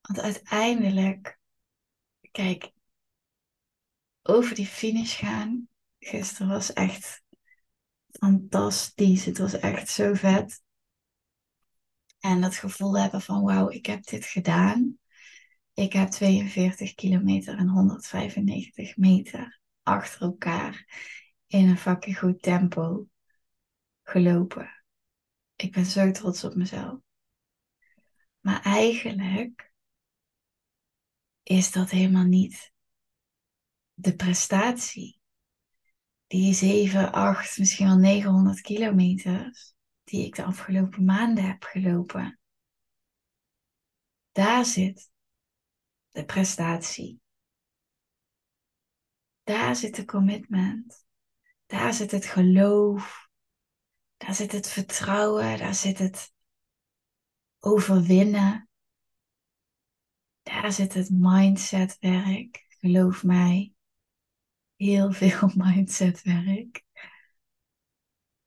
Want 0.00 0.20
uiteindelijk 0.20 1.39
kijk, 2.30 2.72
over 4.22 4.54
die 4.54 4.66
finish 4.66 5.18
gaan 5.18 5.68
gisteren 5.98 6.48
was 6.48 6.72
echt 6.72 7.22
fantastisch. 8.10 9.24
Het 9.24 9.38
was 9.38 9.52
echt 9.52 9.88
zo 9.88 10.14
vet. 10.14 10.62
En 12.18 12.40
dat 12.40 12.54
gevoel 12.54 12.98
hebben 12.98 13.20
van 13.20 13.42
wauw, 13.42 13.70
ik 13.70 13.86
heb 13.86 14.04
dit 14.04 14.24
gedaan. 14.24 14.98
Ik 15.74 15.92
heb 15.92 16.08
42 16.08 16.94
kilometer 16.94 17.58
en 17.58 17.68
195 17.68 18.96
meter 18.96 19.60
achter 19.82 20.20
elkaar 20.20 20.86
in 21.46 21.68
een 21.68 21.78
fucking 21.78 22.18
goed 22.18 22.42
tempo 22.42 23.06
gelopen. 24.02 24.82
Ik 25.56 25.72
ben 25.72 25.86
zo 25.86 26.10
trots 26.10 26.44
op 26.44 26.54
mezelf. 26.54 26.98
Maar 28.40 28.62
eigenlijk 28.62 29.69
is 31.42 31.72
dat 31.72 31.90
helemaal 31.90 32.24
niet 32.24 32.72
de 33.94 34.16
prestatie. 34.16 35.20
Die 36.26 36.54
7, 36.54 37.12
8, 37.12 37.58
misschien 37.58 37.86
wel 37.86 37.96
900 37.96 38.60
kilometer 38.60 39.52
die 40.04 40.26
ik 40.26 40.34
de 40.34 40.44
afgelopen 40.44 41.04
maanden 41.04 41.44
heb 41.44 41.62
gelopen. 41.62 42.40
Daar 44.32 44.64
zit 44.64 45.10
de 46.10 46.24
prestatie. 46.24 47.20
Daar 49.42 49.76
zit 49.76 49.96
de 49.96 50.04
commitment. 50.04 51.06
Daar 51.66 51.94
zit 51.94 52.10
het 52.10 52.24
geloof. 52.24 53.28
Daar 54.16 54.34
zit 54.34 54.52
het 54.52 54.68
vertrouwen. 54.68 55.58
Daar 55.58 55.74
zit 55.74 55.98
het 55.98 56.32
overwinnen. 57.58 58.69
Daar 60.42 60.72
zit 60.72 60.94
het 60.94 61.10
mindsetwerk. 61.10 62.66
Geloof 62.68 63.24
mij. 63.24 63.74
Heel 64.76 65.12
veel 65.22 65.50
mindsetwerk. 65.54 66.84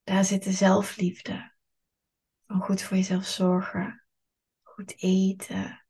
Daar 0.03 0.25
zit 0.25 0.43
de 0.43 0.51
zelfliefde. 0.51 1.53
Van 2.45 2.61
goed 2.61 2.81
voor 2.81 2.97
jezelf 2.97 3.25
zorgen. 3.25 4.05
Goed 4.61 5.01
eten. 5.01 5.85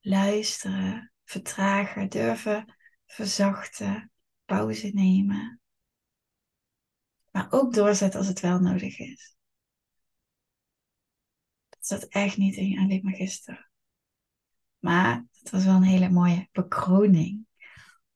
Luisteren. 0.00 1.12
Vertragen. 1.24 2.08
Durven 2.08 2.76
verzachten. 3.06 4.12
Pauze 4.44 4.88
nemen. 4.88 5.60
Maar 7.30 7.46
ook 7.50 7.74
doorzetten 7.74 8.18
als 8.18 8.28
het 8.28 8.40
wel 8.40 8.60
nodig 8.60 8.98
is. 8.98 9.36
Dat 11.68 11.86
zat 11.86 12.04
echt 12.04 12.36
niet 12.36 12.56
in 12.56 12.78
alleen 12.78 13.00
maar 13.02 13.14
gisteren. 13.14 13.70
Maar 14.78 15.24
het 15.32 15.50
was 15.50 15.64
wel 15.64 15.74
een 15.74 15.82
hele 15.82 16.10
mooie 16.10 16.48
bekroning 16.52 17.46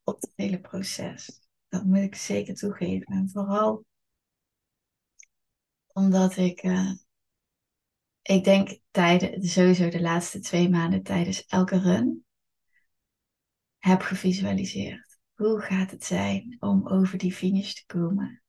op 0.04 0.20
het 0.20 0.32
hele 0.36 0.60
proces. 0.60 1.40
Dat 1.68 1.84
moet 1.84 1.98
ik 1.98 2.14
zeker 2.14 2.54
toegeven. 2.54 3.06
En 3.06 3.30
vooral 3.30 3.84
omdat 5.92 6.36
ik, 6.36 6.62
uh, 6.62 6.92
ik 8.22 8.44
denk 8.44 8.78
tijden, 8.90 9.42
sowieso 9.42 9.88
de 9.88 10.00
laatste 10.00 10.40
twee 10.40 10.68
maanden 10.68 11.02
tijdens 11.02 11.44
elke 11.46 11.78
run, 11.78 12.24
heb 13.78 14.00
gevisualiseerd. 14.00 15.18
Hoe 15.34 15.60
gaat 15.60 15.90
het 15.90 16.04
zijn 16.04 16.56
om 16.60 16.88
over 16.88 17.18
die 17.18 17.32
finish 17.32 17.72
te 17.72 17.86
komen? 17.86 18.42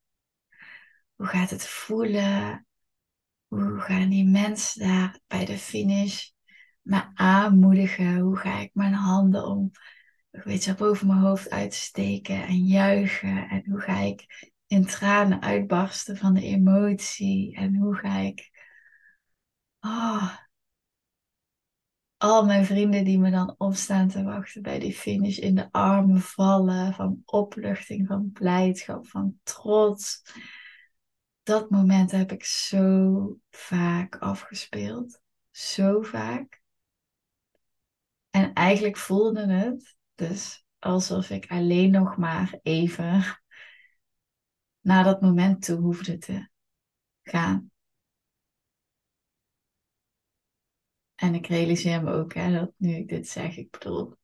Hoe 1.16 1.26
gaat 1.26 1.50
het 1.50 1.68
voelen? 1.68 2.68
Hoe 3.48 3.80
gaan 3.80 4.10
die 4.10 4.26
mensen 4.26 4.88
daar 4.88 5.20
bij 5.28 5.46
de 5.46 5.58
finish 5.58 6.30
me 6.84 7.04
aanmoedigen? 7.14 8.20
Hoe 8.20 8.38
ga 8.38 8.60
ik 8.60 8.70
mijn 8.74 8.94
handen 8.94 9.46
om, 9.46 9.72
weet 10.32 10.64
je, 10.64 10.76
boven 10.76 11.08
mijn 11.08 11.20
hoofd 11.20 11.50
uitsteken 11.50 12.46
en 12.46 12.66
juichen? 12.66 13.50
En 13.50 13.64
hoe 13.70 13.80
ga 13.80 13.98
ik 14.00 14.52
in 14.68 14.86
tranen 14.86 15.42
uitbarsten 15.42 16.18
van 16.18 16.34
de 16.34 16.42
emotie? 16.42 17.56
En 17.56 17.76
hoe 17.76 17.96
ga 17.96 18.18
ik 18.18 18.52
oh, 19.80 20.38
al 22.18 22.46
mijn 22.46 22.66
vrienden 22.66 23.04
die 23.04 23.20
me 23.20 23.32
dan 23.32 23.56
opstaan 23.58 24.08
te 24.08 24.24
wachten 24.24 24.62
bij 24.62 24.80
die 24.80 24.94
finish 24.94 25.38
in 25.38 25.56
de 25.56 25.72
armen 25.72 26.22
vallen 26.22 26.94
van 26.94 27.22
opluchting, 27.26 28.08
van 28.08 28.32
blijdschap, 28.32 29.08
van 29.08 29.40
trots. 29.44 30.22
Dat 31.44 31.70
moment 31.70 32.12
heb 32.12 32.32
ik 32.32 32.44
zo 32.44 33.38
vaak 33.50 34.18
afgespeeld. 34.18 35.22
Zo 35.52 36.02
vaak. 36.02 36.63
En 38.34 38.54
eigenlijk 38.54 38.98
voelde 38.98 39.46
het 39.46 39.96
dus 40.16 40.66
alsof 40.80 41.30
ik 41.30 41.52
alleen 41.52 41.92
nog 41.92 42.18
maar 42.18 42.60
even 42.64 43.24
naar 44.82 45.04
dat 45.04 45.22
moment 45.22 45.62
toe 45.66 45.80
hoefde 45.80 46.18
te 46.18 46.48
gaan. 47.24 47.72
En 51.16 51.36
ik 51.36 51.48
realiseer 51.48 52.04
me 52.04 52.12
ook 52.12 52.34
hè, 52.34 52.52
dat 52.52 52.72
nu 52.78 52.96
ik 52.96 53.08
dit 53.08 53.28
zeg, 53.28 53.58
ik 53.58 53.72
bedoel, 53.72 54.16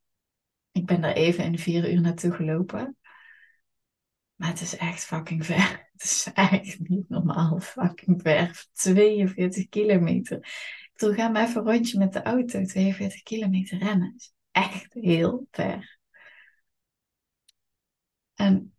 ik 0.71 0.85
ben 0.85 1.01
daar 1.01 1.13
even 1.13 1.43
in 1.43 1.59
vier 1.59 1.91
uur 1.91 2.01
naartoe 2.01 2.31
gelopen. 2.31 2.97
Maar 4.35 4.49
het 4.49 4.61
is 4.61 4.75
echt 4.77 5.03
fucking 5.03 5.45
ver. 5.45 5.87
Het 5.99 6.03
is 6.03 6.29
echt 6.33 6.79
niet 6.79 7.09
normaal 7.09 7.59
fucking 7.59 8.21
ver. 8.21 8.65
42 8.73 9.69
kilometer. 9.69 10.39
Ik 10.99 11.05
bedoel, 11.05 11.23
ga 11.25 11.31
maar 11.31 11.47
even 11.47 11.61
een 11.61 11.71
rondje 11.71 11.97
met 11.97 12.13
de 12.13 12.21
auto. 12.21 12.63
42 12.63 13.23
kilometer 13.23 13.77
rennen. 13.77 14.15
echt 14.51 14.93
heel 14.93 15.47
ver. 15.51 15.99
En 18.33 18.73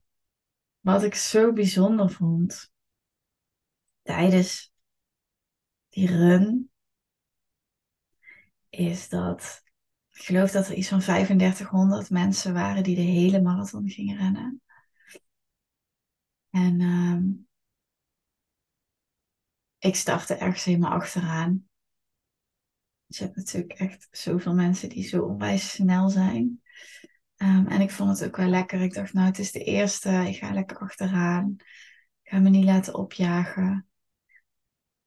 wat 0.81 1.03
ik 1.03 1.15
zo 1.15 1.53
bijzonder 1.53 2.11
vond 2.11 2.73
tijdens 4.03 4.73
die 5.89 6.07
run, 6.07 6.71
is 8.69 9.09
dat 9.09 9.63
ik 10.13 10.23
geloof 10.23 10.51
dat 10.51 10.69
er 10.69 10.75
iets 10.75 10.89
van 10.89 11.01
3500 11.01 12.11
mensen 12.11 12.53
waren 12.53 12.83
die 12.83 12.97
de 12.97 13.01
hele 13.01 13.43
marathon 13.43 13.89
gingen 13.89 14.17
rennen. 14.17 14.63
En 16.51 16.81
uh, 16.81 17.21
ik 19.79 19.95
startte 19.97 20.35
ergens 20.35 20.65
helemaal 20.65 20.91
achteraan. 20.93 21.70
Dus 23.11 23.19
je 23.19 23.25
hebt 23.25 23.37
natuurlijk 23.37 23.73
echt 23.73 24.09
zoveel 24.11 24.55
mensen 24.55 24.89
die 24.89 25.03
zo 25.03 25.23
onwijs 25.23 25.71
snel 25.71 26.09
zijn. 26.09 26.63
Um, 27.37 27.67
en 27.67 27.81
ik 27.81 27.91
vond 27.91 28.19
het 28.19 28.29
ook 28.29 28.37
wel 28.37 28.49
lekker. 28.49 28.81
Ik 28.81 28.95
dacht, 28.95 29.13
nou, 29.13 29.27
het 29.27 29.39
is 29.39 29.53
de 29.53 29.65
eerste. 29.65 30.11
Ik 30.11 30.37
ga 30.37 30.53
lekker 30.53 30.79
achteraan. 30.79 31.55
Ik 32.23 32.31
ga 32.31 32.39
me 32.39 32.49
niet 32.49 32.65
laten 32.65 32.95
opjagen. 32.95 33.87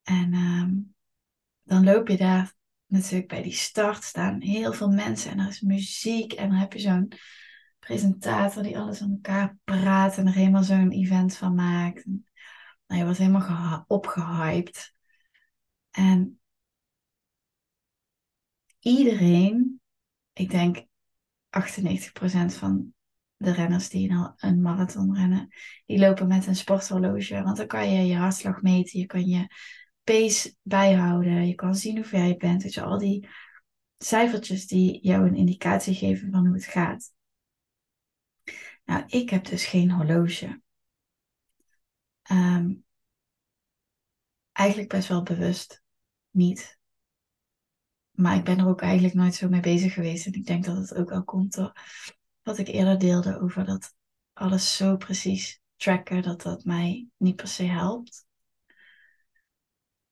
En 0.03 0.33
um, 0.33 0.95
dan 1.63 1.83
loop 1.83 2.07
je 2.07 2.17
daar 2.17 2.53
natuurlijk 2.85 3.27
bij 3.27 3.41
die 3.41 3.53
start 3.53 4.03
staan 4.03 4.41
heel 4.41 4.73
veel 4.73 4.89
mensen 4.89 5.31
en 5.31 5.39
er 5.39 5.47
is 5.47 5.61
muziek 5.61 6.33
en 6.33 6.49
dan 6.49 6.57
heb 6.57 6.73
je 6.73 6.79
zo'n 6.79 7.11
presentator 7.79 8.63
die 8.63 8.77
alles 8.77 9.01
aan 9.01 9.11
elkaar 9.11 9.57
praat 9.63 10.17
en 10.17 10.27
er 10.27 10.33
helemaal 10.33 10.63
zo'n 10.63 10.91
event 10.91 11.37
van 11.37 11.55
maakt. 11.55 12.05
Nou, 12.05 12.99
je 12.99 13.03
wordt 13.03 13.17
helemaal 13.17 13.85
opgehyped. 13.87 14.93
En 15.91 16.37
iedereen, 18.83 19.81
ik 20.33 20.49
denk 20.49 20.85
98% 21.49 22.57
van 22.57 22.93
de 23.35 23.51
renners 23.51 23.89
die 23.89 24.33
een 24.35 24.61
marathon 24.61 25.15
rennen, 25.15 25.47
die 25.85 25.99
lopen 25.99 26.27
met 26.27 26.47
een 26.47 26.55
sporthorloge. 26.55 27.43
Want 27.43 27.57
dan 27.57 27.67
kan 27.67 27.91
je 27.91 28.05
je 28.05 28.15
hartslag 28.15 28.61
meten, 28.61 28.99
je 28.99 29.05
kan 29.05 29.25
je 29.25 29.47
pace 30.03 30.55
bijhouden. 30.61 31.47
Je 31.47 31.55
kan 31.55 31.75
zien 31.75 31.95
hoe 31.95 32.05
ver 32.05 32.23
je 32.23 32.37
bent. 32.37 32.61
Dus 32.61 32.79
al 32.79 32.97
die 32.97 33.29
cijfertjes 33.97 34.67
die 34.67 34.99
jou 35.01 35.27
een 35.27 35.35
indicatie 35.35 35.95
geven 35.95 36.31
van 36.31 36.45
hoe 36.45 36.55
het 36.55 36.65
gaat. 36.65 37.13
Nou, 38.85 39.03
ik 39.07 39.29
heb 39.29 39.45
dus 39.45 39.65
geen 39.65 39.91
horloge. 39.91 40.61
Ehm, 42.21 42.73
eigenlijk 44.51 44.89
best 44.89 45.07
wel 45.07 45.23
bewust 45.23 45.83
niet. 46.29 46.79
Maar 48.13 48.35
ik 48.35 48.43
ben 48.43 48.59
er 48.59 48.67
ook 48.67 48.81
eigenlijk 48.81 49.13
nooit 49.13 49.35
zo 49.35 49.49
mee 49.49 49.61
bezig 49.61 49.93
geweest. 49.93 50.25
En 50.25 50.33
ik 50.33 50.45
denk 50.45 50.65
dat 50.65 50.77
het 50.77 50.95
ook 50.95 51.11
al 51.11 51.23
komt 51.23 51.55
door 51.55 51.73
wat 52.41 52.57
ik 52.57 52.67
eerder 52.67 52.99
deelde 52.99 53.39
over 53.39 53.65
dat 53.65 53.95
alles 54.33 54.75
zo 54.75 54.97
precies 54.97 55.61
tracken, 55.75 56.21
dat 56.21 56.41
dat 56.41 56.63
mij 56.63 57.07
niet 57.17 57.35
per 57.35 57.47
se 57.47 57.63
helpt. 57.63 58.25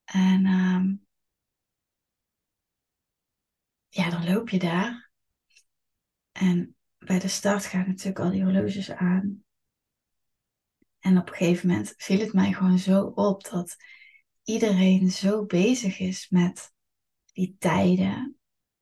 En 0.04 0.46
um, 0.46 1.06
ja, 3.90 4.10
dan 4.10 4.26
loop 4.26 4.50
je 4.50 4.60
daar. 4.60 5.12
En 6.32 6.76
bij 6.98 7.20
de 7.20 7.28
start 7.28 7.66
gaan 7.66 7.88
natuurlijk 7.88 8.20
al 8.20 8.32
die 8.32 8.44
horloges 8.44 8.92
aan. 8.92 9.44
En 11.00 11.18
op 11.18 11.28
een 11.28 11.36
gegeven 11.36 11.68
moment 11.68 11.94
viel 11.98 12.20
het 12.20 12.34
mij 12.34 12.54
gewoon 12.54 12.78
zo 12.78 13.04
op 13.04 13.44
dat 13.44 13.76
iedereen 14.44 15.12
zo 15.12 15.46
bezig 15.46 16.00
is 16.00 16.30
met 16.30 16.74
die 17.32 17.56
tijden, 17.60 18.38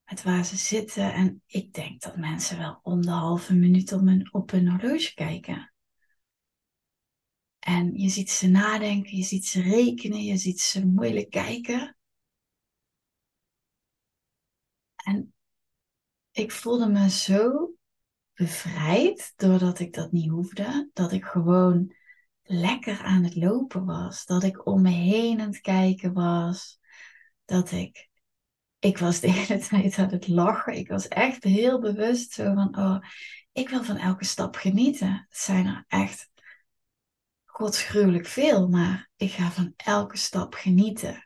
met 0.05 0.23
waar 0.23 0.45
ze 0.45 0.57
zitten. 0.57 1.13
En 1.13 1.41
ik 1.45 1.73
denk 1.73 2.01
dat 2.01 2.17
mensen 2.17 2.57
wel 2.57 2.79
om 2.83 3.01
de 3.01 3.11
halve 3.11 3.53
minuut 3.53 3.91
op 3.93 4.01
hun, 4.01 4.33
op 4.33 4.51
hun 4.51 4.69
horloge 4.69 5.13
kijken. 5.13 5.73
En 7.59 7.93
je 7.93 8.09
ziet 8.09 8.29
ze 8.29 8.47
nadenken, 8.47 9.17
je 9.17 9.23
ziet 9.23 9.45
ze 9.45 9.61
rekenen, 9.61 10.23
je 10.23 10.37
ziet 10.37 10.61
ze 10.61 10.87
moeilijk 10.87 11.29
kijken. 11.29 11.97
En 14.95 15.33
ik 16.31 16.51
voelde 16.51 16.89
me 16.89 17.09
zo 17.09 17.71
bevrijd 18.33 19.33
doordat 19.35 19.79
ik 19.79 19.93
dat 19.93 20.11
niet 20.11 20.29
hoefde. 20.29 20.89
Dat 20.93 21.11
ik 21.11 21.25
gewoon 21.25 21.95
lekker 22.43 23.01
aan 23.01 23.23
het 23.23 23.35
lopen 23.35 23.85
was. 23.85 24.25
Dat 24.25 24.43
ik 24.43 24.65
om 24.65 24.81
me 24.81 24.89
heen 24.89 25.39
aan 25.39 25.47
het 25.47 25.61
kijken 25.61 26.13
was. 26.13 26.79
Dat 27.45 27.71
ik, 27.71 28.08
ik 28.79 28.97
was 28.97 29.19
de 29.19 29.31
hele 29.31 29.59
tijd 29.67 29.97
aan 29.97 30.09
het 30.09 30.27
lachen. 30.27 30.73
Ik 30.73 30.87
was 30.87 31.07
echt 31.07 31.43
heel 31.43 31.79
bewust 31.79 32.31
zo 32.31 32.53
van, 32.53 32.77
oh, 32.77 32.97
ik 33.51 33.69
wil 33.69 33.83
van 33.83 33.97
elke 33.97 34.25
stap 34.25 34.55
genieten. 34.55 35.25
Het 35.29 35.37
zijn 35.37 35.65
er 35.65 35.85
echt 35.87 36.29
godsgruwelijk 37.45 38.27
veel, 38.27 38.67
maar 38.67 39.09
ik 39.15 39.31
ga 39.31 39.51
van 39.51 39.73
elke 39.75 40.17
stap 40.17 40.53
genieten. 40.53 41.25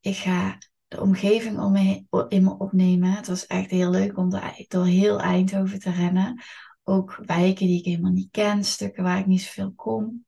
Ik 0.00 0.16
ga 0.16 0.58
de 0.88 1.00
omgeving 1.00 1.58
om 1.58 1.72
me, 1.72 2.04
in 2.28 2.44
me 2.44 2.58
opnemen. 2.58 3.10
Het 3.10 3.26
was 3.26 3.46
echt 3.46 3.70
heel 3.70 3.90
leuk 3.90 4.16
om 4.16 4.30
door 4.68 4.86
heel 4.86 5.20
Eindhoven 5.20 5.78
te 5.78 5.90
rennen. 5.90 6.42
Ook 6.82 7.20
wijken 7.24 7.66
die 7.66 7.78
ik 7.78 7.84
helemaal 7.84 8.12
niet 8.12 8.30
ken, 8.30 8.64
stukken 8.64 9.02
waar 9.02 9.18
ik 9.18 9.26
niet 9.26 9.42
zoveel 9.42 9.72
kom. 9.72 10.24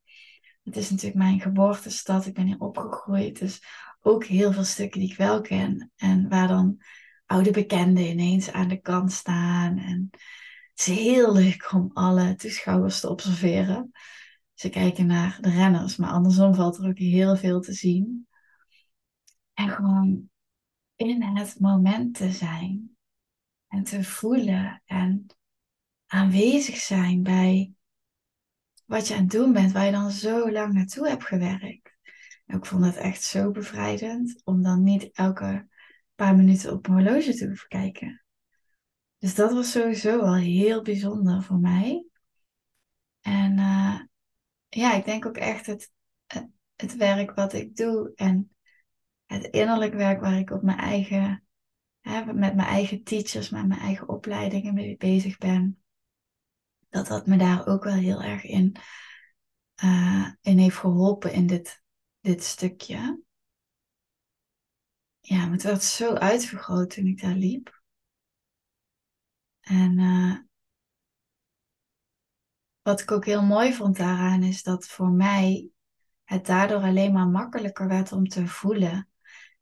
Het 0.62 0.76
is 0.76 0.90
natuurlijk 0.90 1.18
mijn 1.18 1.40
geboortestad, 1.40 2.26
ik 2.26 2.34
ben 2.34 2.46
hier 2.46 2.60
opgegroeid. 2.60 3.38
Dus 3.38 3.62
ook 4.06 4.24
heel 4.24 4.52
veel 4.52 4.64
stukken 4.64 5.00
die 5.00 5.10
ik 5.10 5.16
wel 5.16 5.40
ken. 5.40 5.92
En 5.96 6.28
waar 6.28 6.48
dan 6.48 6.82
oude 7.26 7.50
bekenden 7.50 8.06
ineens 8.06 8.50
aan 8.50 8.68
de 8.68 8.80
kant 8.80 9.12
staan. 9.12 9.78
En 9.78 10.08
het 10.70 10.86
is 10.86 10.86
heel 10.86 11.32
leuk 11.32 11.72
om 11.72 11.90
alle 11.92 12.34
toeschouwers 12.34 13.00
te 13.00 13.08
observeren. 13.08 13.90
Ze 14.54 14.68
kijken 14.68 15.06
naar 15.06 15.38
de 15.40 15.50
renners, 15.50 15.96
maar 15.96 16.10
andersom 16.10 16.54
valt 16.54 16.78
er 16.78 16.88
ook 16.88 16.98
heel 16.98 17.36
veel 17.36 17.60
te 17.60 17.72
zien. 17.72 18.28
En 19.54 19.68
gewoon 19.68 20.30
in 20.96 21.22
het 21.22 21.60
moment 21.60 22.14
te 22.14 22.32
zijn 22.32 22.96
en 23.68 23.84
te 23.84 24.04
voelen 24.04 24.82
en 24.84 25.26
aanwezig 26.06 26.76
zijn 26.76 27.22
bij 27.22 27.72
wat 28.84 29.08
je 29.08 29.14
aan 29.14 29.20
het 29.20 29.30
doen 29.30 29.52
bent, 29.52 29.72
waar 29.72 29.84
je 29.84 29.92
dan 29.92 30.10
zo 30.10 30.50
lang 30.50 30.72
naartoe 30.72 31.08
hebt 31.08 31.24
gewerkt. 31.24 31.83
Ik 32.46 32.66
vond 32.66 32.84
het 32.84 32.96
echt 32.96 33.22
zo 33.22 33.50
bevrijdend 33.50 34.40
om 34.44 34.62
dan 34.62 34.82
niet 34.82 35.10
elke 35.12 35.68
paar 36.14 36.36
minuten 36.36 36.72
op 36.72 36.88
mijn 36.88 37.06
horloge 37.06 37.34
te 37.34 37.46
hoeven 37.46 37.68
kijken. 37.68 38.24
Dus 39.18 39.34
dat 39.34 39.52
was 39.52 39.70
sowieso 39.70 40.20
wel 40.20 40.34
heel 40.34 40.82
bijzonder 40.82 41.42
voor 41.42 41.58
mij. 41.58 42.06
En 43.20 43.58
uh, 43.58 44.00
ja, 44.68 44.94
ik 44.94 45.04
denk 45.04 45.26
ook 45.26 45.36
echt 45.36 45.66
het, 45.66 45.92
het, 46.26 46.48
het, 46.76 46.96
werk 46.96 47.34
wat 47.34 47.52
ik 47.52 47.76
doe 47.76 48.12
en 48.14 48.54
het 49.26 49.44
innerlijk 49.44 49.94
werk 49.94 50.20
waar 50.20 50.38
ik 50.38 50.50
op 50.50 50.62
mijn 50.62 50.78
eigen, 50.78 51.44
hè, 52.00 52.24
met 52.24 52.54
mijn 52.54 52.68
eigen 52.68 53.02
teachers, 53.02 53.50
met 53.50 53.66
mijn 53.66 53.80
eigen 53.80 54.08
opleidingen 54.08 54.74
mee 54.74 54.96
bezig 54.96 55.38
ben, 55.38 55.82
dat 56.88 57.06
dat 57.06 57.26
me 57.26 57.36
daar 57.36 57.66
ook 57.66 57.84
wel 57.84 57.94
heel 57.94 58.22
erg 58.22 58.44
in, 58.44 58.76
uh, 59.84 60.28
in 60.40 60.58
heeft 60.58 60.76
geholpen 60.76 61.32
in 61.32 61.46
dit, 61.46 61.83
dit 62.24 62.44
stukje. 62.44 63.22
Ja, 65.20 65.44
maar 65.44 65.52
het 65.52 65.62
werd 65.62 65.82
zo 65.82 66.14
uitvergroot 66.14 66.90
toen 66.90 67.06
ik 67.06 67.20
daar 67.20 67.34
liep. 67.34 67.82
En 69.60 69.98
uh, 69.98 70.38
wat 72.82 73.00
ik 73.00 73.10
ook 73.10 73.24
heel 73.24 73.42
mooi 73.42 73.72
vond 73.72 73.96
daaraan 73.96 74.42
is 74.42 74.62
dat 74.62 74.86
voor 74.86 75.10
mij 75.10 75.68
het 76.24 76.46
daardoor 76.46 76.82
alleen 76.82 77.12
maar 77.12 77.28
makkelijker 77.28 77.88
werd 77.88 78.12
om 78.12 78.28
te 78.28 78.46
voelen. 78.46 79.08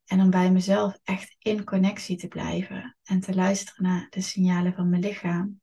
En 0.05 0.21
om 0.21 0.31
bij 0.31 0.53
mezelf 0.53 0.99
echt 1.05 1.37
in 1.39 1.65
connectie 1.65 2.17
te 2.17 2.29
blijven 2.29 2.97
en 3.03 3.21
te 3.21 3.35
luisteren 3.35 3.83
naar 3.83 4.07
de 4.11 4.21
signalen 4.21 4.75
van 4.75 4.89
mijn 4.89 5.03
lichaam. 5.03 5.61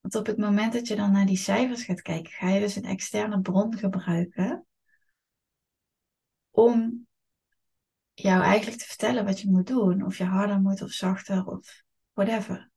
Want 0.00 0.14
op 0.14 0.26
het 0.26 0.38
moment 0.38 0.72
dat 0.72 0.86
je 0.86 0.96
dan 0.96 1.12
naar 1.12 1.26
die 1.26 1.36
cijfers 1.36 1.84
gaat 1.84 2.02
kijken, 2.02 2.32
ga 2.32 2.48
je 2.48 2.60
dus 2.60 2.76
een 2.76 2.84
externe 2.84 3.40
bron 3.40 3.76
gebruiken 3.76 4.67
om 6.58 7.06
jou 8.14 8.42
eigenlijk 8.42 8.80
te 8.80 8.86
vertellen 8.86 9.24
wat 9.24 9.40
je 9.40 9.50
moet 9.50 9.66
doen. 9.66 10.04
Of 10.04 10.18
je 10.18 10.24
harder 10.24 10.60
moet 10.60 10.82
of 10.82 10.90
zachter 10.90 11.46
of 11.46 11.82
whatever. 12.12 12.70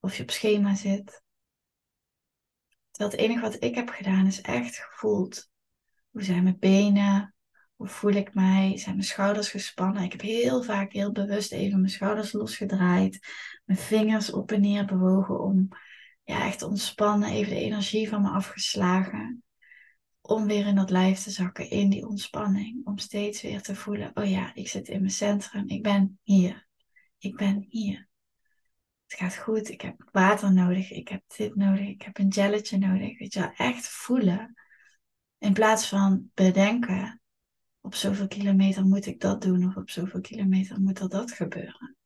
Of 0.00 0.16
je 0.16 0.22
op 0.22 0.30
schema 0.30 0.74
zit. 0.74 1.22
Terwijl 2.90 3.10
het 3.10 3.20
enige 3.20 3.40
wat 3.40 3.62
ik 3.62 3.74
heb 3.74 3.88
gedaan 3.88 4.26
is 4.26 4.40
echt 4.40 4.76
gevoeld. 4.76 5.50
Hoe 6.10 6.22
zijn 6.22 6.42
mijn 6.42 6.58
benen? 6.58 7.34
Hoe 7.76 7.88
voel 7.88 8.12
ik 8.12 8.34
mij? 8.34 8.76
Zijn 8.76 8.94
mijn 8.94 9.06
schouders 9.06 9.48
gespannen? 9.48 10.02
Ik 10.02 10.12
heb 10.12 10.20
heel 10.20 10.62
vaak 10.62 10.92
heel 10.92 11.12
bewust 11.12 11.52
even 11.52 11.78
mijn 11.78 11.92
schouders 11.92 12.32
losgedraaid. 12.32 13.18
Mijn 13.64 13.78
vingers 13.78 14.32
op 14.32 14.52
en 14.52 14.60
neer 14.60 14.84
bewogen 14.84 15.40
om 15.40 15.68
ja, 16.24 16.46
echt 16.46 16.58
te 16.58 16.66
ontspannen. 16.66 17.30
Even 17.30 17.54
de 17.54 17.60
energie 17.60 18.08
van 18.08 18.22
me 18.22 18.28
afgeslagen. 18.28 19.42
Om 20.28 20.46
weer 20.46 20.66
in 20.66 20.74
dat 20.74 20.90
lijf 20.90 21.22
te 21.22 21.30
zakken, 21.30 21.70
in 21.70 21.90
die 21.90 22.06
ontspanning. 22.06 22.86
Om 22.86 22.98
steeds 22.98 23.42
weer 23.42 23.62
te 23.62 23.74
voelen, 23.74 24.10
oh 24.14 24.30
ja, 24.30 24.54
ik 24.54 24.68
zit 24.68 24.88
in 24.88 25.00
mijn 25.00 25.12
centrum. 25.12 25.68
Ik 25.68 25.82
ben 25.82 26.18
hier. 26.22 26.66
Ik 27.18 27.36
ben 27.36 27.66
hier 27.68 28.08
het 29.08 29.18
gaat 29.18 29.36
goed, 29.36 29.68
ik 29.68 29.80
heb 29.80 30.08
water 30.12 30.52
nodig, 30.52 30.90
ik 30.90 31.08
heb 31.08 31.22
dit 31.36 31.54
nodig, 31.54 31.86
ik 31.86 32.02
heb 32.02 32.18
een 32.18 32.32
gelletje 32.32 32.78
nodig. 32.78 33.18
Weet 33.18 33.32
je 33.32 33.40
wel, 33.40 33.52
echt 33.52 33.88
voelen. 33.88 34.54
In 35.38 35.52
plaats 35.52 35.88
van 35.88 36.30
bedenken, 36.34 37.20
op 37.80 37.94
zoveel 37.94 38.28
kilometer 38.28 38.84
moet 38.84 39.06
ik 39.06 39.20
dat 39.20 39.42
doen 39.42 39.66
of 39.66 39.76
op 39.76 39.90
zoveel 39.90 40.20
kilometer 40.20 40.80
moet 40.80 40.98
er 40.98 41.08
dat 41.08 41.32
gebeuren. 41.32 41.96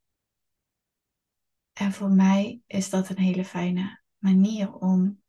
En 1.72 1.92
voor 1.92 2.10
mij 2.10 2.60
is 2.66 2.90
dat 2.90 3.08
een 3.08 3.18
hele 3.18 3.44
fijne 3.44 4.02
manier 4.18 4.72
om 4.72 5.21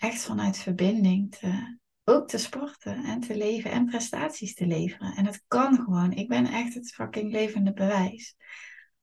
echt 0.00 0.22
vanuit 0.22 0.58
verbinding 0.58 1.36
te, 1.36 1.78
ook 2.04 2.28
te 2.28 2.38
sporten 2.38 3.04
en 3.04 3.20
te 3.20 3.36
leven 3.36 3.70
en 3.70 3.86
prestaties 3.86 4.54
te 4.54 4.66
leveren. 4.66 5.14
En 5.14 5.26
het 5.26 5.44
kan 5.46 5.74
gewoon. 5.74 6.12
Ik 6.12 6.28
ben 6.28 6.46
echt 6.46 6.74
het 6.74 6.92
fucking 6.92 7.32
levende 7.32 7.72
bewijs 7.72 8.36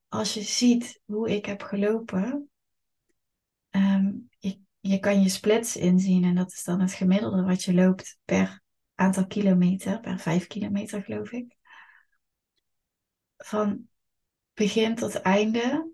als 0.09 0.33
je 0.33 0.41
ziet 0.41 1.01
hoe 1.05 1.29
ik 1.29 1.45
heb 1.45 1.61
gelopen, 1.61 2.49
um, 3.69 4.29
je, 4.39 4.59
je 4.79 4.99
kan 4.99 5.21
je 5.21 5.29
splits 5.29 5.75
inzien 5.75 6.23
en 6.23 6.35
dat 6.35 6.51
is 6.51 6.63
dan 6.63 6.79
het 6.79 6.93
gemiddelde 6.93 7.43
wat 7.43 7.63
je 7.63 7.73
loopt 7.73 8.17
per 8.25 8.61
aantal 8.95 9.27
kilometer, 9.27 9.99
per 9.99 10.19
vijf 10.19 10.47
kilometer 10.47 11.03
geloof 11.03 11.31
ik. 11.31 11.55
Van 13.37 13.87
begin 14.53 14.95
tot 14.95 15.21
einde 15.21 15.91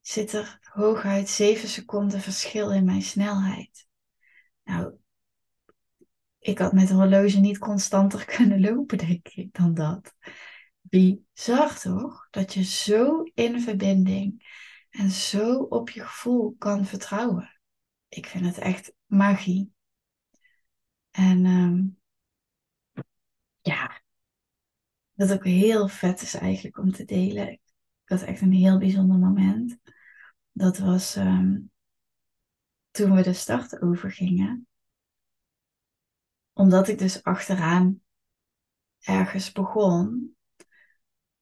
zit 0.00 0.32
er 0.32 0.58
hooguit 0.60 1.28
7 1.28 1.68
seconden 1.68 2.20
verschil 2.20 2.72
in 2.72 2.84
mijn 2.84 3.02
snelheid. 3.02 3.85
Nou, 4.66 4.94
ik 6.38 6.58
had 6.58 6.72
met 6.72 6.90
een 6.90 6.96
horloge 6.96 7.38
niet 7.38 7.58
constanter 7.58 8.24
kunnen 8.36 8.60
lopen, 8.60 8.98
denk 8.98 9.28
ik, 9.28 9.54
dan 9.54 9.74
dat 9.74 10.14
bizar 10.88 11.78
toch? 11.80 12.28
Dat 12.30 12.54
je 12.54 12.62
zo 12.62 13.22
in 13.34 13.60
verbinding 13.60 14.46
en 14.90 15.10
zo 15.10 15.58
op 15.58 15.90
je 15.90 16.04
gevoel 16.04 16.54
kan 16.58 16.84
vertrouwen. 16.84 17.60
Ik 18.08 18.26
vind 18.26 18.44
het 18.44 18.58
echt 18.58 18.92
magie. 19.06 19.72
En 21.10 21.44
um, 21.44 21.98
ja, 23.60 24.02
dat 25.12 25.32
ook 25.32 25.44
heel 25.44 25.88
vet 25.88 26.22
is 26.22 26.34
eigenlijk 26.34 26.78
om 26.78 26.92
te 26.92 27.04
delen. 27.04 27.50
Ik 27.50 27.60
had 28.04 28.22
echt 28.22 28.40
een 28.40 28.52
heel 28.52 28.78
bijzonder 28.78 29.18
moment. 29.18 29.78
Dat 30.52 30.78
was 30.78 31.16
um, 31.16 31.70
toen 32.96 33.14
we 33.14 33.22
de 33.22 33.32
start 33.32 33.82
overgingen. 33.82 34.66
Omdat 36.52 36.88
ik 36.88 36.98
dus 36.98 37.22
achteraan 37.22 38.00
ergens 38.98 39.52
begon, 39.52 40.36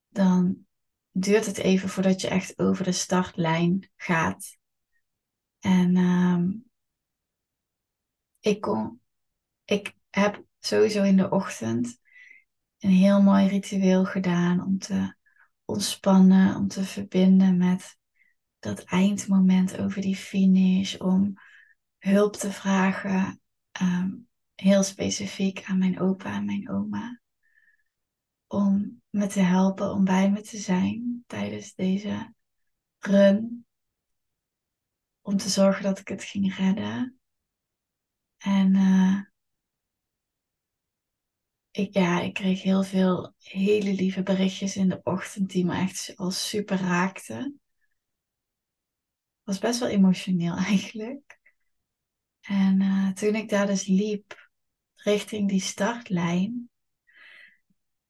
dan 0.09 0.67
duurt 1.11 1.47
het 1.47 1.59
even 1.59 1.89
voordat 1.89 2.21
je 2.21 2.29
echt 2.29 2.59
over 2.59 2.85
de 2.85 2.93
startlijn 2.93 3.91
gaat. 3.97 4.57
En 5.59 5.97
um, 5.97 6.71
ik, 8.41 8.61
kon, 8.61 9.01
ik 9.65 9.95
heb 10.11 10.45
sowieso 10.59 11.03
in 11.03 11.17
de 11.17 11.31
ochtend 11.31 11.99
een 12.79 12.91
heel 12.91 13.23
mooi 13.23 13.49
ritueel 13.49 14.05
gedaan 14.05 14.65
om 14.65 14.79
te 14.79 15.17
ontspannen, 15.65 16.57
om 16.57 16.69
te 16.69 16.85
verbinden 16.85 17.57
met 17.57 17.97
dat 18.59 18.85
eindmoment 18.85 19.79
over 19.79 20.03
die 20.03 20.17
finish, 20.17 20.97
om 20.97 21.35
hulp 22.05 22.37
te 22.37 22.53
vragen, 22.53 23.41
um, 23.83 24.29
heel 24.55 24.83
specifiek 24.83 25.65
aan 25.65 25.79
mijn 25.79 26.01
opa 26.01 26.35
en 26.35 26.45
mijn 26.45 26.71
oma 26.71 27.21
om 28.47 29.03
me 29.11 29.27
te 29.27 29.41
helpen, 29.41 29.91
om 29.91 30.05
bij 30.05 30.31
me 30.31 30.41
te 30.41 30.59
zijn 30.59 31.25
tijdens 31.27 31.75
deze 31.75 32.35
run. 32.99 33.67
Om 35.21 35.37
te 35.37 35.49
zorgen 35.49 35.83
dat 35.83 35.99
ik 35.99 36.09
het 36.09 36.25
ging 36.25 36.55
redden. 36.55 37.19
En 38.37 38.75
uh, 38.75 39.21
ik, 41.71 41.95
ja, 41.95 42.21
ik 42.21 42.35
kreeg 42.35 42.63
heel 42.63 42.83
veel 42.83 43.35
hele 43.39 43.93
lieve 43.95 44.23
berichtjes 44.23 44.77
in 44.77 44.89
de 44.89 45.01
ochtend 45.03 45.51
die 45.51 45.65
me 45.65 45.75
echt 45.75 46.13
al 46.17 46.31
super 46.31 46.79
raakten. 46.79 47.61
Was 49.43 49.59
best 49.59 49.81
wel 49.81 49.89
emotioneel 49.89 50.57
eigenlijk. 50.73 51.39
En 52.47 52.81
uh, 52.81 53.09
toen 53.09 53.35
ik 53.35 53.49
daar 53.49 53.67
dus 53.67 53.87
liep 53.87 54.51
richting 54.95 55.49
die 55.49 55.61
startlijn, 55.61 56.71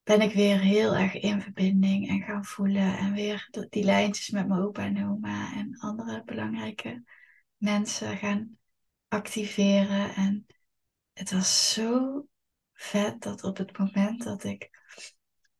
ben 0.02 0.20
ik 0.20 0.34
weer 0.34 0.60
heel 0.60 0.94
erg 0.94 1.14
in 1.14 1.40
verbinding 1.40 2.08
en 2.08 2.22
gaan 2.22 2.44
voelen. 2.44 2.98
En 2.98 3.12
weer 3.12 3.48
die 3.70 3.84
lijntjes 3.84 4.30
met 4.30 4.48
mijn 4.48 4.60
opa 4.60 4.84
en 4.84 5.08
oma 5.08 5.54
en 5.54 5.78
andere 5.78 6.22
belangrijke 6.24 7.04
mensen 7.56 8.16
gaan 8.16 8.58
activeren. 9.08 10.14
En 10.14 10.46
het 11.12 11.30
was 11.30 11.72
zo 11.72 12.26
vet 12.72 13.22
dat 13.22 13.44
op 13.44 13.56
het 13.56 13.78
moment 13.78 14.24
dat 14.24 14.44
ik 14.44 14.70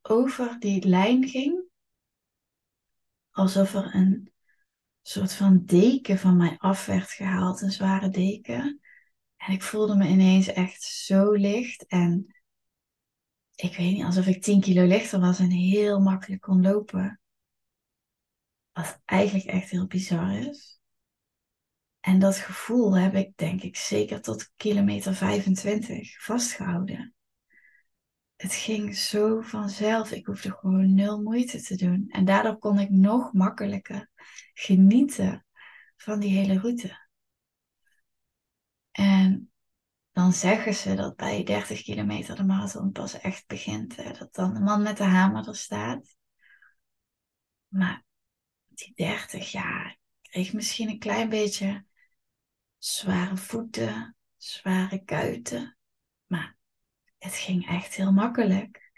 over 0.01 0.59
die 0.59 0.87
lijn 0.87 1.27
ging, 1.27 1.63
alsof 3.31 3.73
er 3.73 3.95
een 3.95 4.33
soort 5.07 5.33
van 5.33 5.65
deken 5.65 6.17
van 6.17 6.37
mij 6.37 6.55
af 6.57 6.85
werd 6.85 7.11
gehaald, 7.11 7.61
een 7.61 7.71
zware 7.71 8.09
deken. 8.09 8.79
En 9.37 9.53
ik 9.53 9.63
voelde 9.63 9.95
me 9.95 10.07
ineens 10.07 10.47
echt 10.47 10.83
zo 10.83 11.31
licht 11.31 11.85
en 11.85 12.35
ik 13.55 13.75
weet 13.75 13.93
niet, 13.93 14.03
alsof 14.03 14.27
ik 14.27 14.41
10 14.41 14.61
kilo 14.61 14.85
lichter 14.85 15.19
was 15.19 15.39
en 15.39 15.49
heel 15.49 15.99
makkelijk 15.99 16.41
kon 16.41 16.61
lopen. 16.61 17.19
Wat 18.73 19.01
eigenlijk 19.05 19.45
echt 19.45 19.69
heel 19.69 19.87
bizar 19.87 20.37
is. 20.37 20.79
En 21.99 22.19
dat 22.19 22.37
gevoel 22.37 22.97
heb 22.97 23.13
ik 23.13 23.37
denk 23.37 23.61
ik 23.61 23.75
zeker 23.75 24.21
tot 24.21 24.51
kilometer 24.55 25.15
25 25.15 26.23
vastgehouden. 26.23 27.14
Het 28.35 28.53
ging 28.53 28.95
zo 28.95 29.41
vanzelf. 29.41 30.11
Ik 30.11 30.25
hoefde 30.25 30.51
gewoon 30.51 30.93
nul 30.93 31.21
moeite 31.21 31.61
te 31.61 31.75
doen. 31.75 32.05
En 32.09 32.25
daardoor 32.25 32.57
kon 32.57 32.79
ik 32.79 32.89
nog 32.89 33.33
makkelijker 33.33 34.09
genieten 34.53 35.45
van 35.97 36.19
die 36.19 36.37
hele 36.37 36.59
route. 36.59 37.03
En 38.91 39.51
dan 40.11 40.33
zeggen 40.33 40.73
ze 40.73 40.95
dat 40.95 41.15
bij 41.15 41.43
30 41.43 41.81
kilometer 41.81 42.35
de 42.35 42.43
marathon 42.43 42.91
pas 42.91 43.19
echt 43.19 43.47
begint. 43.47 43.95
Hè? 43.95 44.11
Dat 44.11 44.33
dan 44.33 44.53
de 44.53 44.59
man 44.59 44.81
met 44.81 44.97
de 44.97 45.03
hamer 45.03 45.47
er 45.47 45.55
staat. 45.55 46.15
Maar 47.67 48.03
die 48.67 48.91
30 48.95 49.51
jaar 49.51 49.97
kreeg 50.21 50.53
misschien 50.53 50.89
een 50.89 50.99
klein 50.99 51.29
beetje 51.29 51.85
zware 52.77 53.37
voeten, 53.37 54.15
zware 54.37 55.03
kuiten. 55.03 55.74
Het 57.17 57.33
ging 57.33 57.67
echt 57.67 57.95
heel 57.95 58.11
makkelijk. 58.11 58.91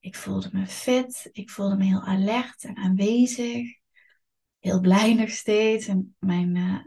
Ik 0.00 0.14
voelde 0.14 0.48
me 0.52 0.66
fit, 0.66 1.28
ik 1.32 1.50
voelde 1.50 1.76
me 1.76 1.84
heel 1.84 2.02
alert 2.02 2.64
en 2.64 2.76
aanwezig. 2.76 3.78
Heel 4.58 4.80
blij 4.80 5.14
nog 5.14 5.30
steeds. 5.30 5.86
En 5.86 6.16
mijn, 6.18 6.54
uh, 6.54 6.84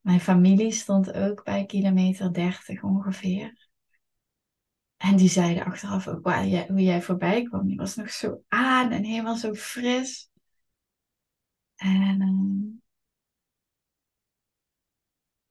mijn 0.00 0.20
familie 0.20 0.72
stond 0.72 1.12
ook 1.12 1.44
bij 1.44 1.66
kilometer 1.66 2.32
30 2.32 2.82
ongeveer. 2.82 3.68
En 4.96 5.16
die 5.16 5.28
zeiden 5.28 5.64
achteraf 5.64 6.08
ook 6.08 6.24
wow, 6.24 6.48
jij, 6.48 6.66
hoe 6.68 6.82
jij 6.82 7.02
voorbij 7.02 7.42
kwam. 7.42 7.66
Die 7.66 7.76
was 7.76 7.94
nog 7.94 8.10
zo 8.10 8.42
aan 8.48 8.90
en 8.90 9.04
helemaal 9.04 9.36
zo 9.36 9.54
fris. 9.54 10.30
En 11.74 12.20
uh, 12.20 12.82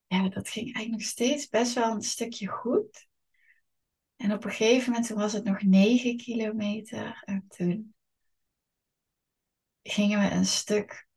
ja, 0.07 0.29
dat 0.29 0.49
ging 0.49 0.65
eigenlijk 0.65 0.91
nog 0.91 1.01
steeds 1.01 1.49
best 1.49 1.73
wel 1.73 1.91
een 1.91 2.01
stukje 2.01 2.47
goed. 2.47 3.07
En 4.23 4.33
op 4.33 4.43
een 4.43 4.51
gegeven 4.51 4.89
moment 4.89 5.07
toen 5.07 5.17
was 5.17 5.33
het 5.33 5.43
nog 5.43 5.61
9 5.61 6.17
kilometer. 6.17 7.21
En 7.25 7.45
toen 7.47 7.95
gingen 9.81 10.19
we 10.19 10.31
een 10.35 10.45
stuk 10.45 11.07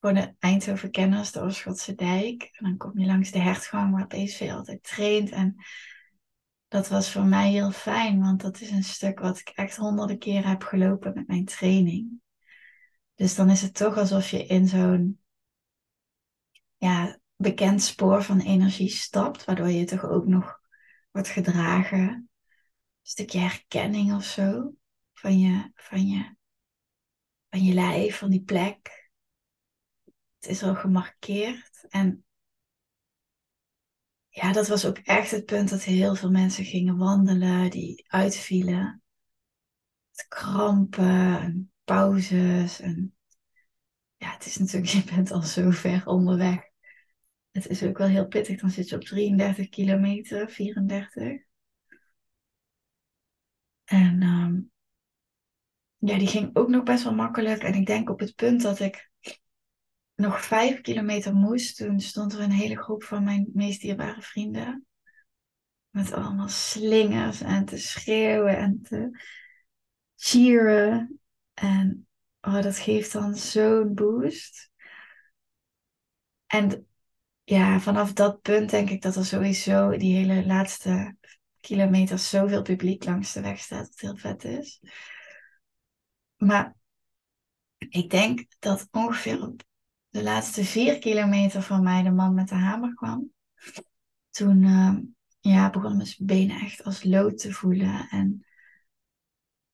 voor 0.00 0.14
de 0.14 0.34
Eindhoven 0.38 0.90
kenners, 0.90 1.32
de 1.32 1.40
Oorschotse 1.40 1.94
dijk. 1.94 2.48
En 2.52 2.64
dan 2.64 2.76
kom 2.76 2.98
je 2.98 3.06
langs 3.06 3.30
de 3.30 3.38
hertgang 3.38 3.92
waar 3.92 4.06
PSV 4.06 4.50
altijd 4.52 4.82
traint. 4.82 5.30
En 5.30 5.56
dat 6.68 6.88
was 6.88 7.12
voor 7.12 7.24
mij 7.24 7.50
heel 7.50 7.70
fijn, 7.70 8.20
want 8.20 8.40
dat 8.40 8.60
is 8.60 8.70
een 8.70 8.84
stuk 8.84 9.18
wat 9.18 9.38
ik 9.38 9.48
echt 9.48 9.76
honderden 9.76 10.18
keren 10.18 10.48
heb 10.48 10.62
gelopen 10.62 11.14
met 11.14 11.26
mijn 11.26 11.44
training. 11.44 12.20
Dus 13.14 13.34
dan 13.34 13.50
is 13.50 13.62
het 13.62 13.74
toch 13.74 13.96
alsof 13.96 14.30
je 14.30 14.46
in 14.46 14.68
zo'n 14.68 15.20
ja, 16.76 17.18
bekend 17.36 17.82
spoor 17.82 18.22
van 18.22 18.40
energie 18.40 18.90
stapt, 18.90 19.44
waardoor 19.44 19.68
je 19.68 19.84
toch 19.84 20.04
ook 20.04 20.26
nog 20.26 20.55
wordt 21.16 21.30
gedragen. 21.30 22.08
Een 22.08 22.28
stukje 23.02 23.38
herkenning 23.38 24.14
of 24.14 24.24
zo 24.24 24.74
van 25.12 25.38
je, 25.38 25.70
van 25.74 26.06
je, 26.06 26.36
van 27.50 27.64
je 27.64 27.74
lijf, 27.74 28.18
van 28.18 28.30
die 28.30 28.42
plek. 28.42 29.10
Het 30.38 30.50
is 30.50 30.62
al 30.62 30.74
gemarkeerd 30.74 31.86
en 31.88 32.24
ja, 34.28 34.52
dat 34.52 34.68
was 34.68 34.86
ook 34.86 34.98
echt 34.98 35.30
het 35.30 35.44
punt 35.44 35.68
dat 35.68 35.82
heel 35.82 36.14
veel 36.14 36.30
mensen 36.30 36.64
gingen 36.64 36.96
wandelen, 36.96 37.70
die 37.70 38.04
uitvielen. 38.08 39.02
Krampen 40.28 41.40
en 41.40 41.72
pauzes. 41.84 42.80
En 42.80 43.16
ja, 44.16 44.32
het 44.32 44.46
is 44.46 44.56
natuurlijk, 44.56 44.92
je 45.04 45.14
bent 45.14 45.30
al 45.30 45.42
zo 45.42 45.70
ver 45.70 46.06
onderweg. 46.06 46.75
Het 47.56 47.68
is 47.68 47.82
ook 47.82 47.98
wel 47.98 48.06
heel 48.06 48.26
pittig. 48.26 48.60
Dan 48.60 48.70
zit 48.70 48.88
je 48.88 48.96
op 48.96 49.04
33 49.04 49.68
kilometer, 49.68 50.50
34. 50.50 51.42
En 53.84 54.22
um, 54.22 54.70
ja, 55.96 56.18
die 56.18 56.26
ging 56.26 56.56
ook 56.56 56.68
nog 56.68 56.82
best 56.82 57.04
wel 57.04 57.14
makkelijk. 57.14 57.62
En 57.62 57.74
ik 57.74 57.86
denk 57.86 58.10
op 58.10 58.20
het 58.20 58.34
punt 58.34 58.62
dat 58.62 58.80
ik 58.80 59.10
nog 60.14 60.44
vijf 60.44 60.80
kilometer 60.80 61.34
moest, 61.34 61.76
toen 61.76 62.00
stond 62.00 62.32
er 62.32 62.40
een 62.40 62.50
hele 62.50 62.82
groep 62.82 63.02
van 63.02 63.24
mijn 63.24 63.50
meest 63.52 63.80
dierbare 63.80 64.22
vrienden. 64.22 64.86
Met 65.90 66.12
allemaal 66.12 66.48
slingers 66.48 67.40
en 67.40 67.64
te 67.64 67.78
schreeuwen 67.78 68.58
en 68.58 68.82
te 68.82 69.20
cheeren. 70.16 71.20
En 71.54 72.06
oh, 72.40 72.62
dat 72.62 72.78
geeft 72.78 73.12
dan 73.12 73.36
zo'n 73.36 73.94
boost. 73.94 74.70
En 76.46 76.86
ja, 77.48 77.80
vanaf 77.80 78.12
dat 78.12 78.40
punt 78.42 78.70
denk 78.70 78.90
ik 78.90 79.02
dat 79.02 79.16
er 79.16 79.24
sowieso 79.24 79.96
die 79.96 80.16
hele 80.16 80.46
laatste 80.46 81.16
kilometers 81.60 82.28
zoveel 82.28 82.62
publiek 82.62 83.04
langs 83.04 83.32
de 83.32 83.40
weg 83.40 83.58
staat, 83.58 83.88
wat 83.88 84.00
heel 84.00 84.16
vet 84.16 84.44
is. 84.44 84.80
Maar 86.36 86.74
ik 87.78 88.10
denk 88.10 88.46
dat 88.58 88.88
ongeveer 88.90 89.42
op 89.42 89.62
de 90.08 90.22
laatste 90.22 90.64
vier 90.64 90.98
kilometer 90.98 91.62
van 91.62 91.82
mij 91.82 92.02
de 92.02 92.10
man 92.10 92.34
met 92.34 92.48
de 92.48 92.54
hamer 92.54 92.94
kwam. 92.94 93.32
Toen 94.30 94.62
uh, 94.62 94.96
ja, 95.40 95.70
begon 95.70 95.96
mijn 95.96 96.14
benen 96.18 96.60
echt 96.60 96.84
als 96.84 97.04
lood 97.04 97.38
te 97.38 97.52
voelen. 97.52 98.08
En 98.10 98.46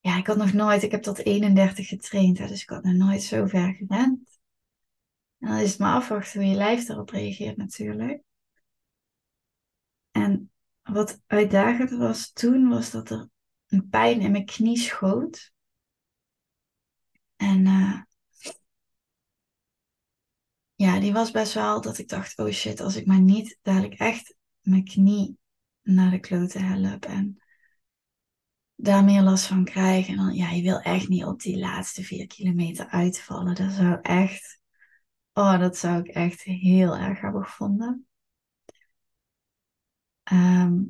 ja, 0.01 0.17
ik 0.19 0.27
had 0.27 0.37
nog 0.37 0.53
nooit, 0.53 0.83
ik 0.83 0.91
heb 0.91 1.03
tot 1.03 1.19
31 1.19 1.89
getraind, 1.89 2.39
hè, 2.39 2.47
dus 2.47 2.63
ik 2.63 2.69
had 2.69 2.83
nog 2.83 2.95
nooit 2.95 3.23
zo 3.23 3.47
ver 3.47 3.75
gerend. 3.75 4.32
En 5.43 5.49
dan 5.49 5.59
is 5.59 5.71
het 5.71 5.79
maar 5.79 5.95
afwachten 5.95 6.41
hoe 6.41 6.51
je 6.51 6.57
lijf 6.57 6.87
daarop 6.87 7.11
reageert 7.11 7.57
natuurlijk. 7.57 8.23
En 10.11 10.51
wat 10.83 11.21
uitdagend 11.27 11.91
was 11.91 12.33
toen, 12.33 12.69
was 12.69 12.91
dat 12.91 13.11
er 13.11 13.29
een 13.67 13.89
pijn 13.89 14.21
in 14.21 14.31
mijn 14.31 14.45
knie 14.45 14.79
schoot. 14.79 15.53
En 17.37 17.67
uh, 17.67 18.01
ja, 20.75 21.01
die 21.01 21.13
was 21.13 21.31
best 21.31 21.55
wel 21.55 21.81
dat 21.81 21.99
ik 21.99 22.09
dacht, 22.09 22.39
oh 22.39 22.51
shit, 22.51 22.81
als 22.81 22.97
ik 22.97 23.07
maar 23.07 23.21
niet 23.21 23.59
dadelijk 23.63 23.95
echt 23.95 24.35
mijn 24.61 24.85
knie 24.85 25.39
naar 25.83 26.11
de 26.11 26.21
kloten 26.21 26.65
help 26.65 27.05
en 27.05 27.43
daar 28.75 29.05
meer 29.05 29.23
last 29.23 29.47
van 29.47 29.65
krijg. 29.65 30.09
En 30.09 30.17
dan, 30.17 30.35
ja, 30.35 30.51
je 30.51 30.63
wil 30.63 30.81
echt 30.81 31.09
niet 31.09 31.25
op 31.25 31.41
die 31.41 31.59
laatste 31.59 32.03
vier 32.03 32.27
kilometer 32.27 32.87
uitvallen. 32.87 33.55
Dat 33.55 33.73
zou 33.73 33.99
echt, 34.03 34.61
oh, 35.33 35.59
dat 35.59 35.77
zou 35.77 35.99
ik 35.99 36.09
echt 36.09 36.43
heel 36.43 36.97
erg 36.97 37.21
hebben 37.21 37.45
gevonden. 37.45 38.07
Ehm, 40.23 40.83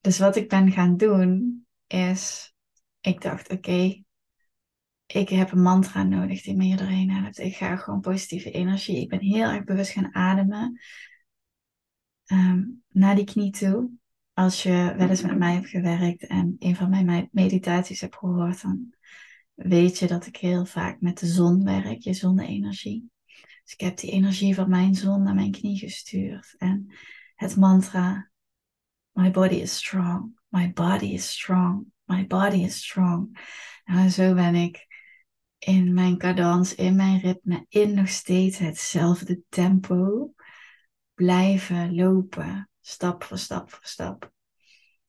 dus 0.00 0.18
wat 0.18 0.36
ik 0.36 0.48
ben 0.48 0.72
gaan 0.72 0.96
doen, 0.96 1.66
is, 1.86 2.54
ik 3.00 3.20
dacht, 3.20 3.50
oké, 3.50 4.04
ik 5.06 5.28
heb 5.28 5.52
een 5.52 5.62
mantra 5.62 6.02
nodig 6.02 6.42
die 6.42 6.56
me 6.56 6.64
hier 6.64 6.76
doorheen 6.76 7.10
helpt. 7.10 7.38
Ik 7.38 7.56
ga 7.56 7.76
gewoon 7.76 8.00
positieve 8.00 8.50
energie. 8.50 9.00
Ik 9.00 9.08
ben 9.08 9.20
heel 9.20 9.48
erg 9.48 9.64
bewust 9.64 9.90
gaan 9.90 10.14
ademen. 10.14 10.80
Um, 12.26 12.84
naar 12.88 13.14
die 13.14 13.24
knie 13.24 13.50
toe. 13.50 13.90
Als 14.32 14.62
je 14.62 14.94
wel 14.96 15.08
eens 15.08 15.22
met 15.22 15.38
mij 15.38 15.54
hebt 15.54 15.68
gewerkt 15.68 16.26
en 16.26 16.56
een 16.58 16.76
van 16.76 16.90
mijn 16.90 17.28
meditaties 17.32 18.00
hebt 18.00 18.16
gehoord, 18.16 18.62
dan 18.62 18.94
weet 19.54 19.98
je 19.98 20.06
dat 20.06 20.26
ik 20.26 20.36
heel 20.36 20.64
vaak 20.64 21.00
met 21.00 21.18
de 21.18 21.26
zon 21.26 21.64
werk, 21.64 22.00
je 22.00 22.12
zonne-energie. 22.12 23.10
Dus 23.66 23.74
ik 23.74 23.80
heb 23.80 23.96
die 23.96 24.10
energie 24.10 24.54
van 24.54 24.68
mijn 24.68 24.94
zon 24.94 25.22
naar 25.22 25.34
mijn 25.34 25.50
knie 25.50 25.78
gestuurd. 25.78 26.54
En 26.58 26.92
het 27.34 27.56
mantra, 27.56 28.30
my 29.12 29.30
body 29.30 29.54
is 29.54 29.76
strong, 29.76 30.40
my 30.48 30.72
body 30.72 31.06
is 31.06 31.30
strong, 31.30 31.86
my 32.04 32.26
body 32.26 32.56
is 32.56 32.76
strong. 32.76 33.38
Nou, 33.84 34.08
zo 34.08 34.34
ben 34.34 34.54
ik 34.54 34.86
in 35.58 35.94
mijn 35.94 36.18
cadans, 36.18 36.74
in 36.74 36.96
mijn 36.96 37.20
ritme, 37.20 37.66
in 37.68 37.94
nog 37.94 38.08
steeds 38.08 38.58
hetzelfde 38.58 39.42
tempo 39.48 40.32
blijven 41.14 41.94
lopen, 41.94 42.70
stap 42.80 43.24
voor 43.24 43.38
stap 43.38 43.70
voor 43.70 43.84
stap. 43.84 44.32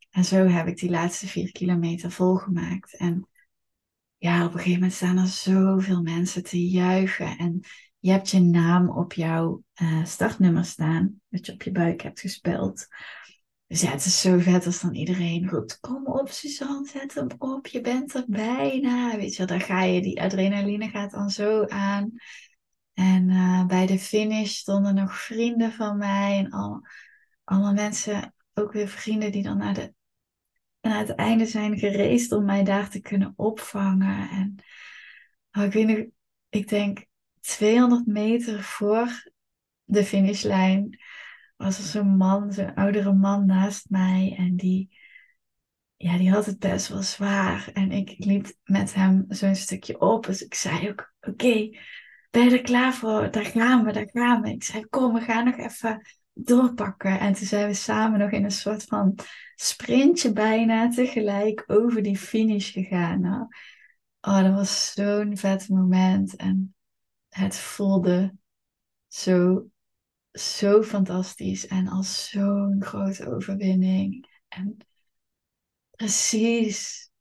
En 0.09 0.25
zo 0.25 0.47
heb 0.47 0.67
ik 0.67 0.77
die 0.77 0.89
laatste 0.89 1.27
vier 1.27 1.51
kilometer 1.51 2.11
volgemaakt. 2.11 2.95
En 2.95 3.29
ja, 4.17 4.45
op 4.45 4.51
een 4.51 4.57
gegeven 4.57 4.73
moment 4.73 4.93
staan 4.93 5.17
er 5.17 5.27
zoveel 5.27 6.01
mensen 6.01 6.43
te 6.43 6.67
juichen. 6.67 7.37
En 7.37 7.61
je 7.99 8.11
hebt 8.11 8.29
je 8.29 8.39
naam 8.39 8.89
op 8.89 9.13
jouw 9.13 9.63
uh, 9.81 10.05
startnummer 10.05 10.65
staan, 10.65 11.21
dat 11.29 11.45
je 11.45 11.51
op 11.51 11.63
je 11.63 11.71
buik 11.71 12.01
hebt 12.01 12.19
gespeld. 12.19 12.87
Dus 13.67 13.81
ja, 13.81 13.91
het 13.91 14.05
is 14.05 14.21
zo 14.21 14.39
vet 14.39 14.65
als 14.65 14.81
dan 14.81 14.95
iedereen 14.95 15.49
roept: 15.49 15.79
Kom 15.79 16.05
op, 16.05 16.29
Suzanne, 16.29 16.87
zet 16.87 17.13
hem 17.13 17.27
op, 17.37 17.67
je 17.67 17.81
bent 17.81 18.13
er 18.13 18.25
bijna. 18.27 19.15
Weet 19.17 19.35
je 19.35 19.45
dan 19.45 19.61
ga 19.61 19.83
je, 19.83 20.01
die 20.01 20.21
adrenaline 20.21 20.89
gaat 20.89 21.11
dan 21.11 21.29
zo 21.29 21.65
aan. 21.65 22.11
En 22.93 23.29
uh, 23.29 23.65
bij 23.65 23.85
de 23.85 23.99
finish 23.99 24.51
stonden 24.51 24.95
nog 24.95 25.19
vrienden 25.19 25.71
van 25.71 25.97
mij 25.97 26.37
en 26.37 26.51
al, 26.51 26.81
allemaal 27.43 27.73
mensen, 27.73 28.33
ook 28.53 28.71
weer 28.71 28.87
vrienden 28.87 29.31
die 29.31 29.43
dan 29.43 29.57
naar, 29.57 29.73
de, 29.73 29.93
naar 30.81 30.99
het 30.99 31.15
einde 31.15 31.45
zijn 31.45 31.79
gereisd 31.79 32.31
om 32.31 32.45
mij 32.45 32.63
daar 32.63 32.89
te 32.89 32.99
kunnen 32.99 33.33
opvangen. 33.35 34.29
En 34.29 34.55
oh, 35.51 35.63
ik 35.63 35.73
weet 35.73 35.87
nog, 35.87 36.05
ik 36.49 36.67
denk 36.67 37.06
200 37.47 38.05
meter 38.05 38.63
voor 38.63 39.31
de 39.83 40.03
finishlijn 40.03 40.99
was 41.55 41.77
er 41.77 41.83
zo'n 41.83 42.17
man, 42.17 42.53
zo'n 42.53 42.73
oudere 42.73 43.13
man 43.13 43.45
naast 43.45 43.89
mij. 43.89 44.35
En 44.37 44.55
die, 44.55 44.97
ja, 45.95 46.17
die 46.17 46.31
had 46.31 46.45
het 46.45 46.59
best 46.59 46.87
wel 46.87 47.01
zwaar. 47.01 47.69
En 47.73 47.91
ik 47.91 48.15
liep 48.17 48.53
met 48.63 48.93
hem 48.93 49.25
zo'n 49.27 49.55
stukje 49.55 49.99
op. 49.99 50.25
Dus 50.25 50.45
ik 50.45 50.53
zei 50.53 50.89
ook, 50.89 51.13
oké, 51.19 51.69
ben 52.29 52.43
je 52.43 52.51
er 52.51 52.61
klaar 52.61 52.93
voor? 52.93 53.31
Daar 53.31 53.45
gaan 53.45 53.83
we, 53.85 53.91
daar 53.91 54.09
gaan 54.11 54.41
we. 54.41 54.49
Ik 54.51 54.63
zei, 54.63 54.85
kom, 54.85 55.13
we 55.13 55.21
gaan 55.21 55.45
nog 55.45 55.57
even 55.57 56.01
doorpakken. 56.33 57.19
En 57.19 57.33
toen 57.33 57.47
zijn 57.47 57.67
we 57.67 57.73
samen 57.73 58.19
nog 58.19 58.31
in 58.31 58.43
een 58.43 58.51
soort 58.51 58.83
van 58.83 59.15
sprintje 59.55 60.33
bijna 60.33 60.89
tegelijk 60.89 61.63
over 61.67 62.01
die 62.01 62.17
finish 62.17 62.71
gegaan. 62.71 63.21
Nou, 63.21 63.47
oh, 64.21 64.41
dat 64.41 64.53
was 64.53 64.93
zo'n 64.93 65.37
vet 65.37 65.69
moment. 65.69 66.35
En 66.35 66.75
het 67.37 67.55
voelde 67.55 68.35
zo 69.07 69.67
zo 70.31 70.83
fantastisch 70.83 71.67
en 71.67 71.87
als 71.87 72.29
zo'n 72.29 72.83
grote 72.83 73.27
overwinning. 73.35 74.41
En 74.47 74.77
precies, 75.91 77.11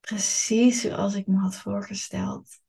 precies 0.00 0.80
zoals 0.80 1.14
ik 1.14 1.26
me 1.26 1.36
had 1.36 1.56
voorgesteld. 1.56 2.60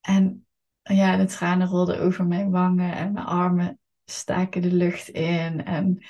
En 0.00 0.46
ja, 0.82 1.16
de 1.16 1.24
tranen 1.24 1.66
rolden 1.68 2.00
over 2.00 2.26
mijn 2.26 2.50
wangen 2.50 2.94
en 2.94 3.12
mijn 3.12 3.26
armen 3.26 3.78
staken 4.04 4.62
de 4.62 4.72
lucht 4.72 5.08
in. 5.08 5.64
En 5.64 6.06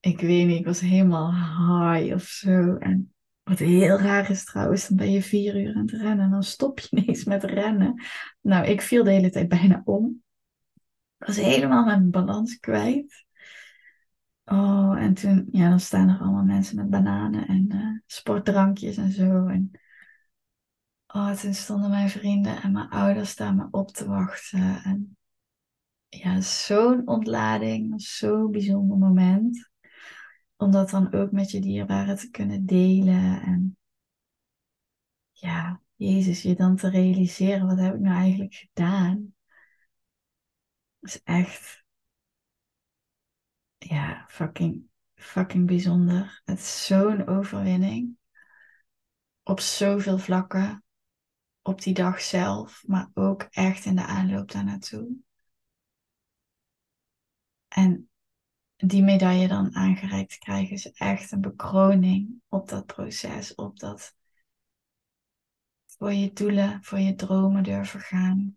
ik 0.00 0.20
weet 0.20 0.46
niet, 0.46 0.58
ik 0.58 0.66
was 0.66 0.80
helemaal 0.80 1.32
high 1.32 2.14
of 2.14 2.22
zo. 2.22 2.76
En 2.76 3.11
wat 3.42 3.58
heel 3.58 3.98
raar 3.98 4.30
is 4.30 4.44
trouwens, 4.44 4.88
dan 4.88 4.96
ben 4.96 5.10
je 5.10 5.22
vier 5.22 5.60
uur 5.60 5.74
aan 5.74 5.86
het 5.86 5.90
rennen 5.90 6.24
en 6.24 6.30
dan 6.30 6.42
stop 6.42 6.78
je 6.78 6.88
ineens 6.96 7.24
met 7.24 7.44
rennen. 7.44 8.02
Nou, 8.40 8.66
ik 8.66 8.80
viel 8.80 9.04
de 9.04 9.10
hele 9.10 9.30
tijd 9.30 9.48
bijna 9.48 9.82
om. 9.84 10.22
Ik 11.18 11.26
was 11.26 11.36
helemaal 11.36 11.84
mijn 11.84 12.10
balans 12.10 12.58
kwijt. 12.58 13.24
Oh, 14.44 14.96
en 14.98 15.14
toen, 15.14 15.48
ja, 15.52 15.68
dan 15.68 15.80
staan 15.80 16.08
er 16.08 16.18
allemaal 16.18 16.44
mensen 16.44 16.76
met 16.76 16.90
bananen 16.90 17.46
en 17.46 17.68
uh, 17.74 17.98
sportdrankjes 18.06 18.96
en 18.96 19.12
zo. 19.12 19.46
En 19.46 19.70
oh, 21.06 21.32
toen 21.32 21.54
stonden 21.54 21.90
mijn 21.90 22.08
vrienden 22.08 22.62
en 22.62 22.72
mijn 22.72 22.88
ouders 22.88 23.36
daar 23.36 23.54
me 23.54 23.68
op 23.70 23.90
te 23.90 24.06
wachten. 24.06 24.82
En 24.84 25.16
ja, 26.08 26.40
zo'n 26.40 27.06
ontlading, 27.06 28.02
zo'n 28.02 28.50
bijzonder 28.50 28.98
moment. 28.98 29.71
Om 30.62 30.70
dat 30.70 30.90
dan 30.90 31.12
ook 31.12 31.32
met 31.32 31.50
je 31.50 31.60
dierbaren 31.60 32.16
te 32.16 32.30
kunnen 32.30 32.66
delen. 32.66 33.42
En 33.42 33.76
ja, 35.32 35.82
Jezus, 35.94 36.42
je 36.42 36.54
dan 36.54 36.76
te 36.76 36.88
realiseren, 36.90 37.66
wat 37.66 37.78
heb 37.78 37.94
ik 37.94 38.00
nou 38.00 38.16
eigenlijk 38.16 38.54
gedaan? 38.54 39.34
Is 41.00 41.22
echt, 41.22 41.84
ja, 43.78 44.26
fucking, 44.28 44.82
fucking 45.14 45.66
bijzonder. 45.66 46.42
Het 46.44 46.58
is 46.58 46.86
zo'n 46.86 47.26
overwinning. 47.26 48.16
Op 49.42 49.60
zoveel 49.60 50.18
vlakken. 50.18 50.84
Op 51.62 51.82
die 51.82 51.94
dag 51.94 52.20
zelf, 52.20 52.82
maar 52.86 53.10
ook 53.14 53.42
echt 53.42 53.84
in 53.84 53.96
de 53.96 54.04
aanloop 54.04 54.50
daar 54.50 54.64
naartoe. 54.64 55.16
En 57.68 58.11
die 58.84 59.02
medaille 59.02 59.48
dan 59.48 59.74
aangereikt 59.74 60.38
krijgen 60.38 60.72
is 60.72 60.90
echt 60.92 61.32
een 61.32 61.40
bekroning 61.40 62.42
op 62.48 62.68
dat 62.68 62.86
proces, 62.86 63.54
op 63.54 63.78
dat 63.78 64.14
voor 65.86 66.12
je 66.12 66.32
doelen, 66.32 66.84
voor 66.84 66.98
je 66.98 67.14
dromen 67.14 67.62
durven 67.62 68.00
gaan. 68.00 68.56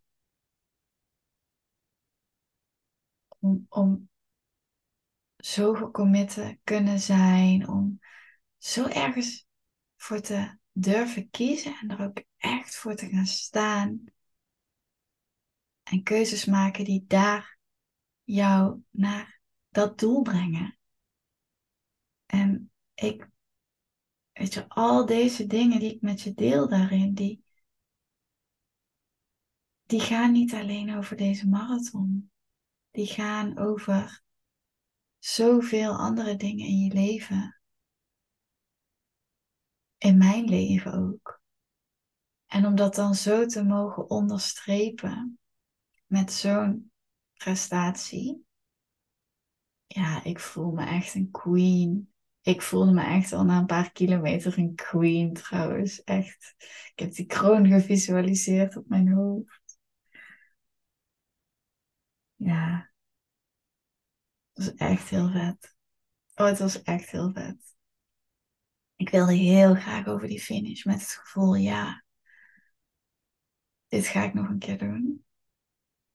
Om, 3.39 3.65
om 3.69 4.09
zo 5.37 5.73
gecommitte 5.73 6.59
kunnen 6.63 6.99
zijn, 6.99 7.67
om 7.67 7.99
zo 8.57 8.87
ergens 8.87 9.45
voor 9.95 10.21
te 10.21 10.57
durven 10.71 11.29
kiezen 11.29 11.75
en 11.81 11.89
er 11.89 12.05
ook 12.05 12.23
echt 12.37 12.75
voor 12.75 12.95
te 12.95 13.09
gaan 13.09 13.25
staan. 13.25 14.03
En 15.83 16.03
keuzes 16.03 16.45
maken 16.45 16.85
die 16.85 17.05
daar 17.07 17.57
jou 18.23 18.83
naar 18.89 19.34
dat 19.75 19.99
doel 19.99 20.21
brengen. 20.21 20.77
En 22.25 22.71
ik, 22.93 23.29
weet 24.33 24.53
je, 24.53 24.69
al 24.69 25.05
deze 25.05 25.47
dingen 25.47 25.79
die 25.79 25.93
ik 25.93 26.01
met 26.01 26.21
je 26.21 26.33
deel 26.33 26.67
daarin, 26.67 27.13
die, 27.13 27.43
die 29.83 29.99
gaan 29.99 30.31
niet 30.31 30.53
alleen 30.53 30.95
over 30.95 31.17
deze 31.17 31.47
marathon. 31.47 32.31
Die 32.91 33.05
gaan 33.05 33.57
over 33.57 34.23
zoveel 35.17 35.97
andere 35.97 36.35
dingen 36.35 36.65
in 36.65 36.79
je 36.79 36.93
leven. 36.93 37.59
In 39.97 40.17
mijn 40.17 40.45
leven 40.45 40.93
ook. 40.93 41.41
En 42.45 42.65
om 42.65 42.75
dat 42.75 42.95
dan 42.95 43.15
zo 43.15 43.45
te 43.45 43.63
mogen 43.63 44.09
onderstrepen 44.09 45.39
met 46.05 46.33
zo'n 46.33 46.91
prestatie. 47.33 48.44
Ja, 49.95 50.23
ik 50.23 50.39
voel 50.39 50.71
me 50.71 50.85
echt 50.85 51.13
een 51.13 51.31
queen. 51.31 52.13
Ik 52.41 52.61
voelde 52.61 52.91
me 52.91 53.03
echt 53.03 53.31
al 53.31 53.43
na 53.43 53.57
een 53.59 53.65
paar 53.65 53.91
kilometer 53.91 54.57
een 54.57 54.75
queen 54.75 55.33
trouwens. 55.33 56.03
Echt. 56.03 56.55
Ik 56.93 56.99
heb 56.99 57.13
die 57.13 57.25
kroon 57.25 57.67
gevisualiseerd 57.67 58.75
op 58.75 58.87
mijn 58.87 59.11
hoofd. 59.11 59.77
Ja. 62.35 62.91
Het 64.53 64.65
was 64.65 64.75
echt 64.75 65.09
heel 65.09 65.31
vet. 65.31 65.75
Oh, 66.35 66.45
het 66.45 66.59
was 66.59 66.81
echt 66.81 67.09
heel 67.09 67.31
vet. 67.33 67.75
Ik 68.95 69.09
wilde 69.09 69.33
heel 69.33 69.75
graag 69.75 70.07
over 70.07 70.27
die 70.27 70.41
finish 70.41 70.83
met 70.83 70.99
het 70.99 71.09
gevoel, 71.09 71.55
ja, 71.55 72.03
dit 73.87 74.07
ga 74.07 74.23
ik 74.23 74.33
nog 74.33 74.49
een 74.49 74.59
keer 74.59 74.77
doen. 74.77 75.25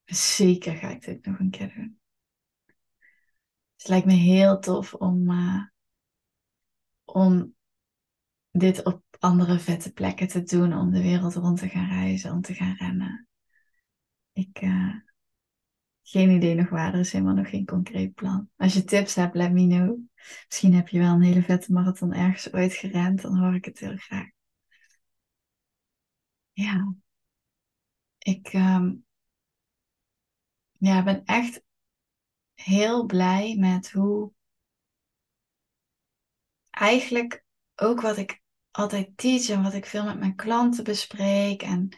Zeker 0.05 0.77
ga 0.77 0.89
ik 0.89 1.01
dit 1.05 1.27
nog 1.27 1.39
een 1.39 1.51
keer 1.51 1.75
doen. 1.75 2.00
Het 3.81 3.89
lijkt 3.89 4.07
me 4.07 4.13
heel 4.13 4.59
tof 4.59 4.95
om, 4.95 5.31
uh, 5.31 5.63
om 7.05 7.55
dit 8.51 8.85
op 8.85 9.03
andere 9.19 9.59
vette 9.59 9.93
plekken 9.93 10.29
te 10.29 10.43
doen, 10.43 10.75
om 10.75 10.91
de 10.91 11.03
wereld 11.03 11.35
rond 11.35 11.59
te 11.59 11.69
gaan 11.69 11.89
reizen, 11.89 12.33
om 12.33 12.41
te 12.41 12.55
gaan 12.55 12.75
rennen. 12.75 13.29
Ik, 14.33 14.63
uh, 14.63 14.95
geen 16.03 16.31
idee 16.31 16.55
nog 16.55 16.69
waar, 16.69 16.95
er 16.95 17.01
is 17.01 17.13
helemaal 17.13 17.35
nog 17.35 17.49
geen 17.49 17.67
concreet 17.67 18.15
plan. 18.15 18.51
Als 18.57 18.75
je 18.75 18.85
tips 18.85 19.15
hebt, 19.15 19.35
let 19.35 19.53
me 19.53 19.67
know. 19.67 19.99
Misschien 20.47 20.75
heb 20.75 20.89
je 20.89 20.99
wel 20.99 21.15
een 21.15 21.23
hele 21.23 21.43
vette 21.43 21.73
marathon 21.73 22.13
ergens 22.13 22.53
ooit 22.53 22.75
gerend, 22.75 23.23
dan 23.23 23.39
hoor 23.39 23.55
ik 23.55 23.65
het 23.65 23.79
heel 23.79 23.97
graag. 23.97 24.29
Ja, 26.53 26.95
ik, 28.19 28.53
um, 28.53 29.05
ja, 30.79 31.03
ben 31.03 31.25
echt 31.25 31.63
heel 32.65 33.07
blij 33.07 33.57
met 33.59 33.91
hoe 33.91 34.33
eigenlijk 36.71 37.45
ook 37.77 38.01
wat 38.01 38.17
ik 38.17 38.43
altijd 38.71 39.17
teach 39.17 39.49
en 39.49 39.63
wat 39.63 39.75
ik 39.75 39.87
veel 39.87 40.05
met 40.05 40.19
mijn 40.19 40.35
klanten 40.35 40.85
bespreek 40.85 41.63
en 41.63 41.89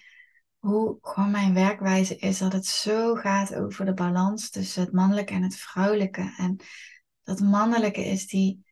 hoe 0.59 0.99
gewoon 1.01 1.31
mijn 1.31 1.55
werkwijze 1.55 2.17
is 2.17 2.39
dat 2.39 2.53
het 2.53 2.67
zo 2.67 3.15
gaat 3.15 3.55
over 3.55 3.85
de 3.85 3.95
balans 3.95 4.51
tussen 4.51 4.83
het 4.83 4.93
mannelijke 4.93 5.33
en 5.33 5.43
het 5.43 5.57
vrouwelijke. 5.57 6.35
En 6.37 6.57
dat 7.23 7.41
mannelijke 7.41 8.05
is 8.05 8.27
die, 8.27 8.65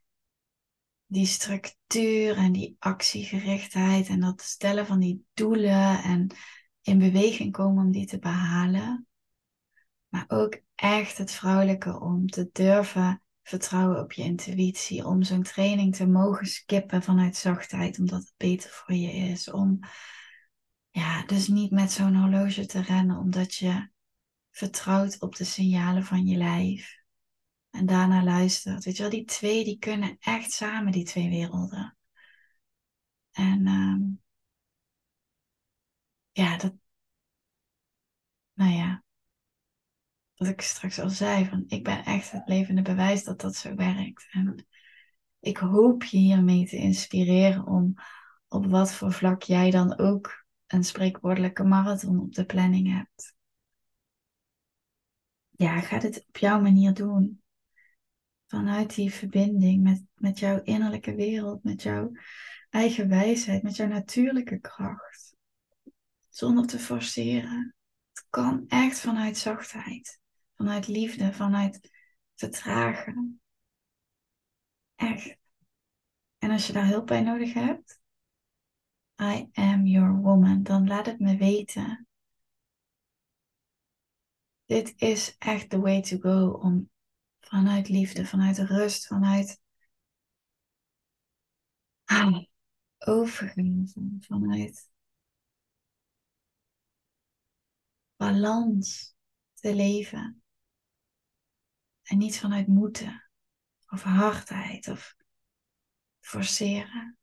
die 1.07 1.27
structuur 1.27 2.37
en 2.37 2.53
die 2.53 2.77
actiegerichtheid 2.79 4.09
en 4.09 4.21
dat 4.21 4.43
stellen 4.43 4.87
van 4.87 4.99
die 4.99 5.25
doelen 5.35 6.03
en 6.03 6.35
in 6.83 6.99
beweging 6.99 7.53
komen 7.53 7.85
om 7.85 7.91
die 7.93 8.07
te 8.07 8.19
behalen. 8.19 9.10
Maar 10.11 10.25
ook 10.29 10.61
echt 10.75 11.19
het 11.19 11.31
vrouwelijke 11.31 12.01
om 12.01 12.27
te 12.27 12.49
durven 12.53 13.23
vertrouwen 13.43 14.01
op 14.01 14.13
je 14.13 14.23
intuïtie. 14.23 15.07
Om 15.07 15.23
zo'n 15.23 15.43
training 15.43 15.97
te 15.97 16.07
mogen 16.07 16.47
skippen 16.47 17.03
vanuit 17.03 17.37
zachtheid, 17.37 17.99
omdat 17.99 18.21
het 18.21 18.35
beter 18.37 18.71
voor 18.71 18.95
je 18.95 19.13
is. 19.13 19.51
Om 19.51 19.79
ja, 20.91 21.25
dus 21.27 21.49
niet 21.49 21.71
met 21.71 21.93
zo'n 21.93 22.17
horloge 22.17 22.67
te 22.67 22.81
rennen, 22.81 23.17
omdat 23.19 23.55
je 23.55 23.91
vertrouwt 24.51 25.21
op 25.21 25.37
de 25.37 25.45
signalen 25.45 26.05
van 26.05 26.27
je 26.27 26.37
lijf. 26.37 26.99
En 27.71 27.87
daarna 27.87 28.25
luistert. 28.25 28.85
Weet 28.85 28.97
je 28.97 29.03
wel, 29.03 29.11
die 29.11 29.25
twee 29.25 29.65
die 29.65 29.79
kunnen 29.79 30.17
echt 30.19 30.53
samen, 30.53 30.93
die 30.93 31.05
twee 31.05 31.29
werelden. 31.29 31.97
En 33.33 33.67
um, 33.67 34.21
ja, 36.33 36.57
dat. 36.57 36.75
Nou 38.55 38.73
ja, 38.73 39.03
wat 40.41 40.49
ik 40.49 40.61
straks 40.61 40.99
al 40.99 41.11
zei, 41.11 41.47
van 41.47 41.65
ik 41.67 41.85
ben 41.85 42.05
echt 42.05 42.31
het 42.31 42.49
levende 42.49 42.83
bewijs 42.83 43.25
dat 43.25 43.41
dat 43.41 43.57
zo 43.57 43.75
werkt. 43.75 44.27
En 44.31 44.67
ik 45.41 45.57
hoop 45.57 46.05
je 46.05 46.19
hiermee 46.19 46.67
te 46.67 46.77
inspireren 46.77 47.67
om 47.67 47.95
op 48.49 48.67
wat 48.67 48.93
voor 48.93 49.13
vlak 49.13 49.43
jij 49.43 49.71
dan 49.71 49.99
ook 49.99 50.45
een 50.67 50.85
spreekwoordelijke 50.85 51.65
marathon 51.65 52.21
op 52.21 52.35
de 52.35 52.45
planning 52.45 52.93
hebt. 52.93 53.35
Ja, 55.51 55.81
ga 55.81 55.99
dit 55.99 56.25
op 56.29 56.37
jouw 56.37 56.61
manier 56.61 56.95
doen. 56.95 57.43
Vanuit 58.47 58.95
die 58.95 59.13
verbinding 59.13 59.83
met, 59.83 60.03
met 60.15 60.39
jouw 60.39 60.63
innerlijke 60.63 61.15
wereld, 61.15 61.65
met 61.65 61.83
jouw 61.83 62.11
eigen 62.71 63.09
wijsheid, 63.09 63.63
met 63.63 63.77
jouw 63.77 63.89
natuurlijke 63.89 64.61
kracht. 64.61 65.35
Zonder 66.29 66.67
te 66.67 66.79
forceren. 66.79 67.75
Het 68.13 68.27
kan 68.31 68.65
echt 68.69 69.01
vanuit 69.01 69.37
zachtheid 69.37 70.20
vanuit 70.61 70.89
liefde, 70.89 71.33
vanuit 71.33 71.91
vertragen. 72.35 73.41
Echt. 74.95 75.37
En 76.39 76.51
als 76.51 76.67
je 76.67 76.73
daar 76.73 76.87
hulp 76.87 77.07
bij 77.07 77.21
nodig 77.21 77.53
hebt, 77.53 78.01
I 79.23 79.49
am 79.53 79.87
your 79.87 80.21
woman, 80.21 80.63
dan 80.63 80.87
laat 80.87 81.07
het 81.07 81.19
me 81.19 81.37
weten. 81.37 82.09
dit 84.71 84.95
is 84.97 85.37
echt 85.39 85.71
the 85.71 85.81
way 85.81 86.01
to 86.03 86.19
go 86.19 86.51
om 86.51 86.91
vanuit 87.41 87.89
liefde, 87.89 88.27
vanuit 88.27 88.59
rust, 88.59 89.07
vanuit 89.07 89.61
overgave, 92.99 94.17
vanuit 94.21 94.91
balans 98.17 99.15
te 99.55 99.75
leven. 99.75 100.43
En 102.11 102.19
niet 102.19 102.39
vanuit 102.39 102.67
moeten 102.67 103.31
of 103.89 104.03
hardheid 104.03 104.89
of 104.89 105.15
forceren. 106.21 107.19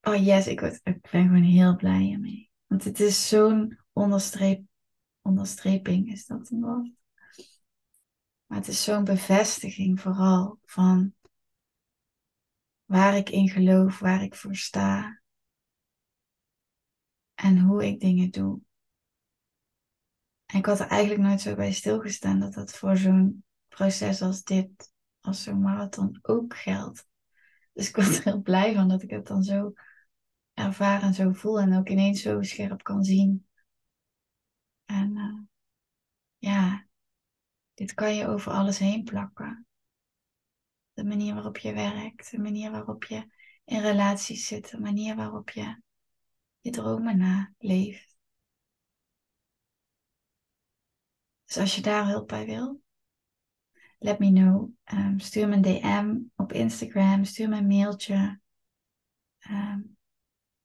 Oh 0.00 0.24
yes, 0.24 0.46
ik, 0.46 0.60
word, 0.60 0.80
ik 0.82 1.10
ben 1.10 1.26
gewoon 1.26 1.42
heel 1.42 1.76
blij 1.76 2.12
ermee. 2.12 2.50
Want 2.66 2.84
het 2.84 3.00
is 3.00 3.28
zo'n 3.28 3.78
onderstreep, 3.92 4.62
onderstreping, 5.22 6.12
is 6.12 6.26
dat 6.26 6.50
een 6.50 6.60
woord? 6.60 6.90
Maar 8.46 8.58
het 8.58 8.68
is 8.68 8.84
zo'n 8.84 9.04
bevestiging 9.04 10.00
vooral 10.00 10.58
van 10.64 11.14
waar 12.84 13.16
ik 13.16 13.30
in 13.30 13.48
geloof, 13.48 13.98
waar 13.98 14.22
ik 14.22 14.34
voor 14.34 14.56
sta. 14.56 15.20
En 17.34 17.58
hoe 17.58 17.86
ik 17.86 18.00
dingen 18.00 18.30
doe. 18.30 18.60
En 20.54 20.60
ik 20.60 20.66
had 20.66 20.80
er 20.80 20.86
eigenlijk 20.86 21.22
nooit 21.22 21.40
zo 21.40 21.54
bij 21.54 21.72
stilgestaan 21.72 22.40
dat 22.40 22.52
dat 22.52 22.72
voor 22.72 22.96
zo'n 22.96 23.44
proces 23.68 24.22
als 24.22 24.42
dit, 24.42 24.92
als 25.20 25.42
zo'n 25.42 25.60
marathon 25.60 26.18
ook 26.22 26.56
geldt. 26.56 27.06
Dus 27.72 27.88
ik 27.88 27.96
word 27.96 28.16
er 28.16 28.22
heel 28.24 28.42
blij 28.42 28.74
van 28.74 28.88
dat 28.88 29.02
ik 29.02 29.10
het 29.10 29.26
dan 29.26 29.42
zo 29.42 29.72
ervaar 30.52 31.02
en 31.02 31.14
zo 31.14 31.32
voel 31.32 31.60
en 31.60 31.76
ook 31.76 31.88
ineens 31.88 32.22
zo 32.22 32.42
scherp 32.42 32.82
kan 32.82 33.04
zien. 33.04 33.46
En 34.84 35.16
uh, 35.16 35.40
ja, 36.38 36.86
dit 37.74 37.94
kan 37.94 38.14
je 38.14 38.26
over 38.26 38.52
alles 38.52 38.78
heen 38.78 39.04
plakken. 39.04 39.66
De 40.92 41.04
manier 41.04 41.34
waarop 41.34 41.58
je 41.58 41.72
werkt, 41.72 42.30
de 42.30 42.38
manier 42.38 42.70
waarop 42.70 43.04
je 43.04 43.26
in 43.64 43.80
relaties 43.80 44.46
zit, 44.46 44.70
de 44.70 44.80
manier 44.80 45.16
waarop 45.16 45.50
je 45.50 45.80
je 46.60 46.70
dromen 46.70 47.18
naleeft. 47.18 48.13
Dus 51.54 51.62
als 51.62 51.74
je 51.74 51.82
daar 51.82 52.06
hulp 52.06 52.28
bij 52.28 52.46
wil, 52.46 52.82
let 53.98 54.18
me 54.18 54.32
know. 54.32 54.70
Um, 54.92 55.18
stuur 55.18 55.48
me 55.48 55.54
een 55.54 55.62
DM 55.62 56.42
op 56.42 56.52
Instagram, 56.52 57.24
stuur 57.24 57.48
me 57.48 57.56
een 57.56 57.66
mailtje. 57.66 58.40
Um, 59.50 59.96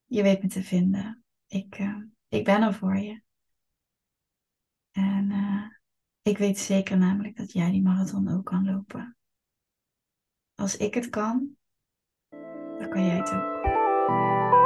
je 0.06 0.22
weet 0.24 0.42
me 0.42 0.48
te 0.48 0.64
vinden. 0.64 1.24
Ik, 1.48 1.80
uh, 1.80 2.04
ik 2.28 2.44
ben 2.44 2.62
er 2.62 2.74
voor 2.74 2.98
je. 2.98 3.22
En 4.92 5.30
uh, 5.32 5.66
ik 6.22 6.38
weet 6.38 6.60
zeker 6.60 6.98
namelijk 6.98 7.38
dat 7.38 7.52
jij 7.52 7.72
die 7.72 7.82
marathon 7.82 8.30
ook 8.30 8.46
kan 8.46 8.66
lopen. 8.66 9.18
Als 10.56 10.78
ik 10.78 10.94
het 10.94 11.10
kan, 11.10 11.58
dan 12.78 12.90
kan 12.90 13.06
jij 13.06 13.18
het 13.18 13.34
ook. 13.34 14.59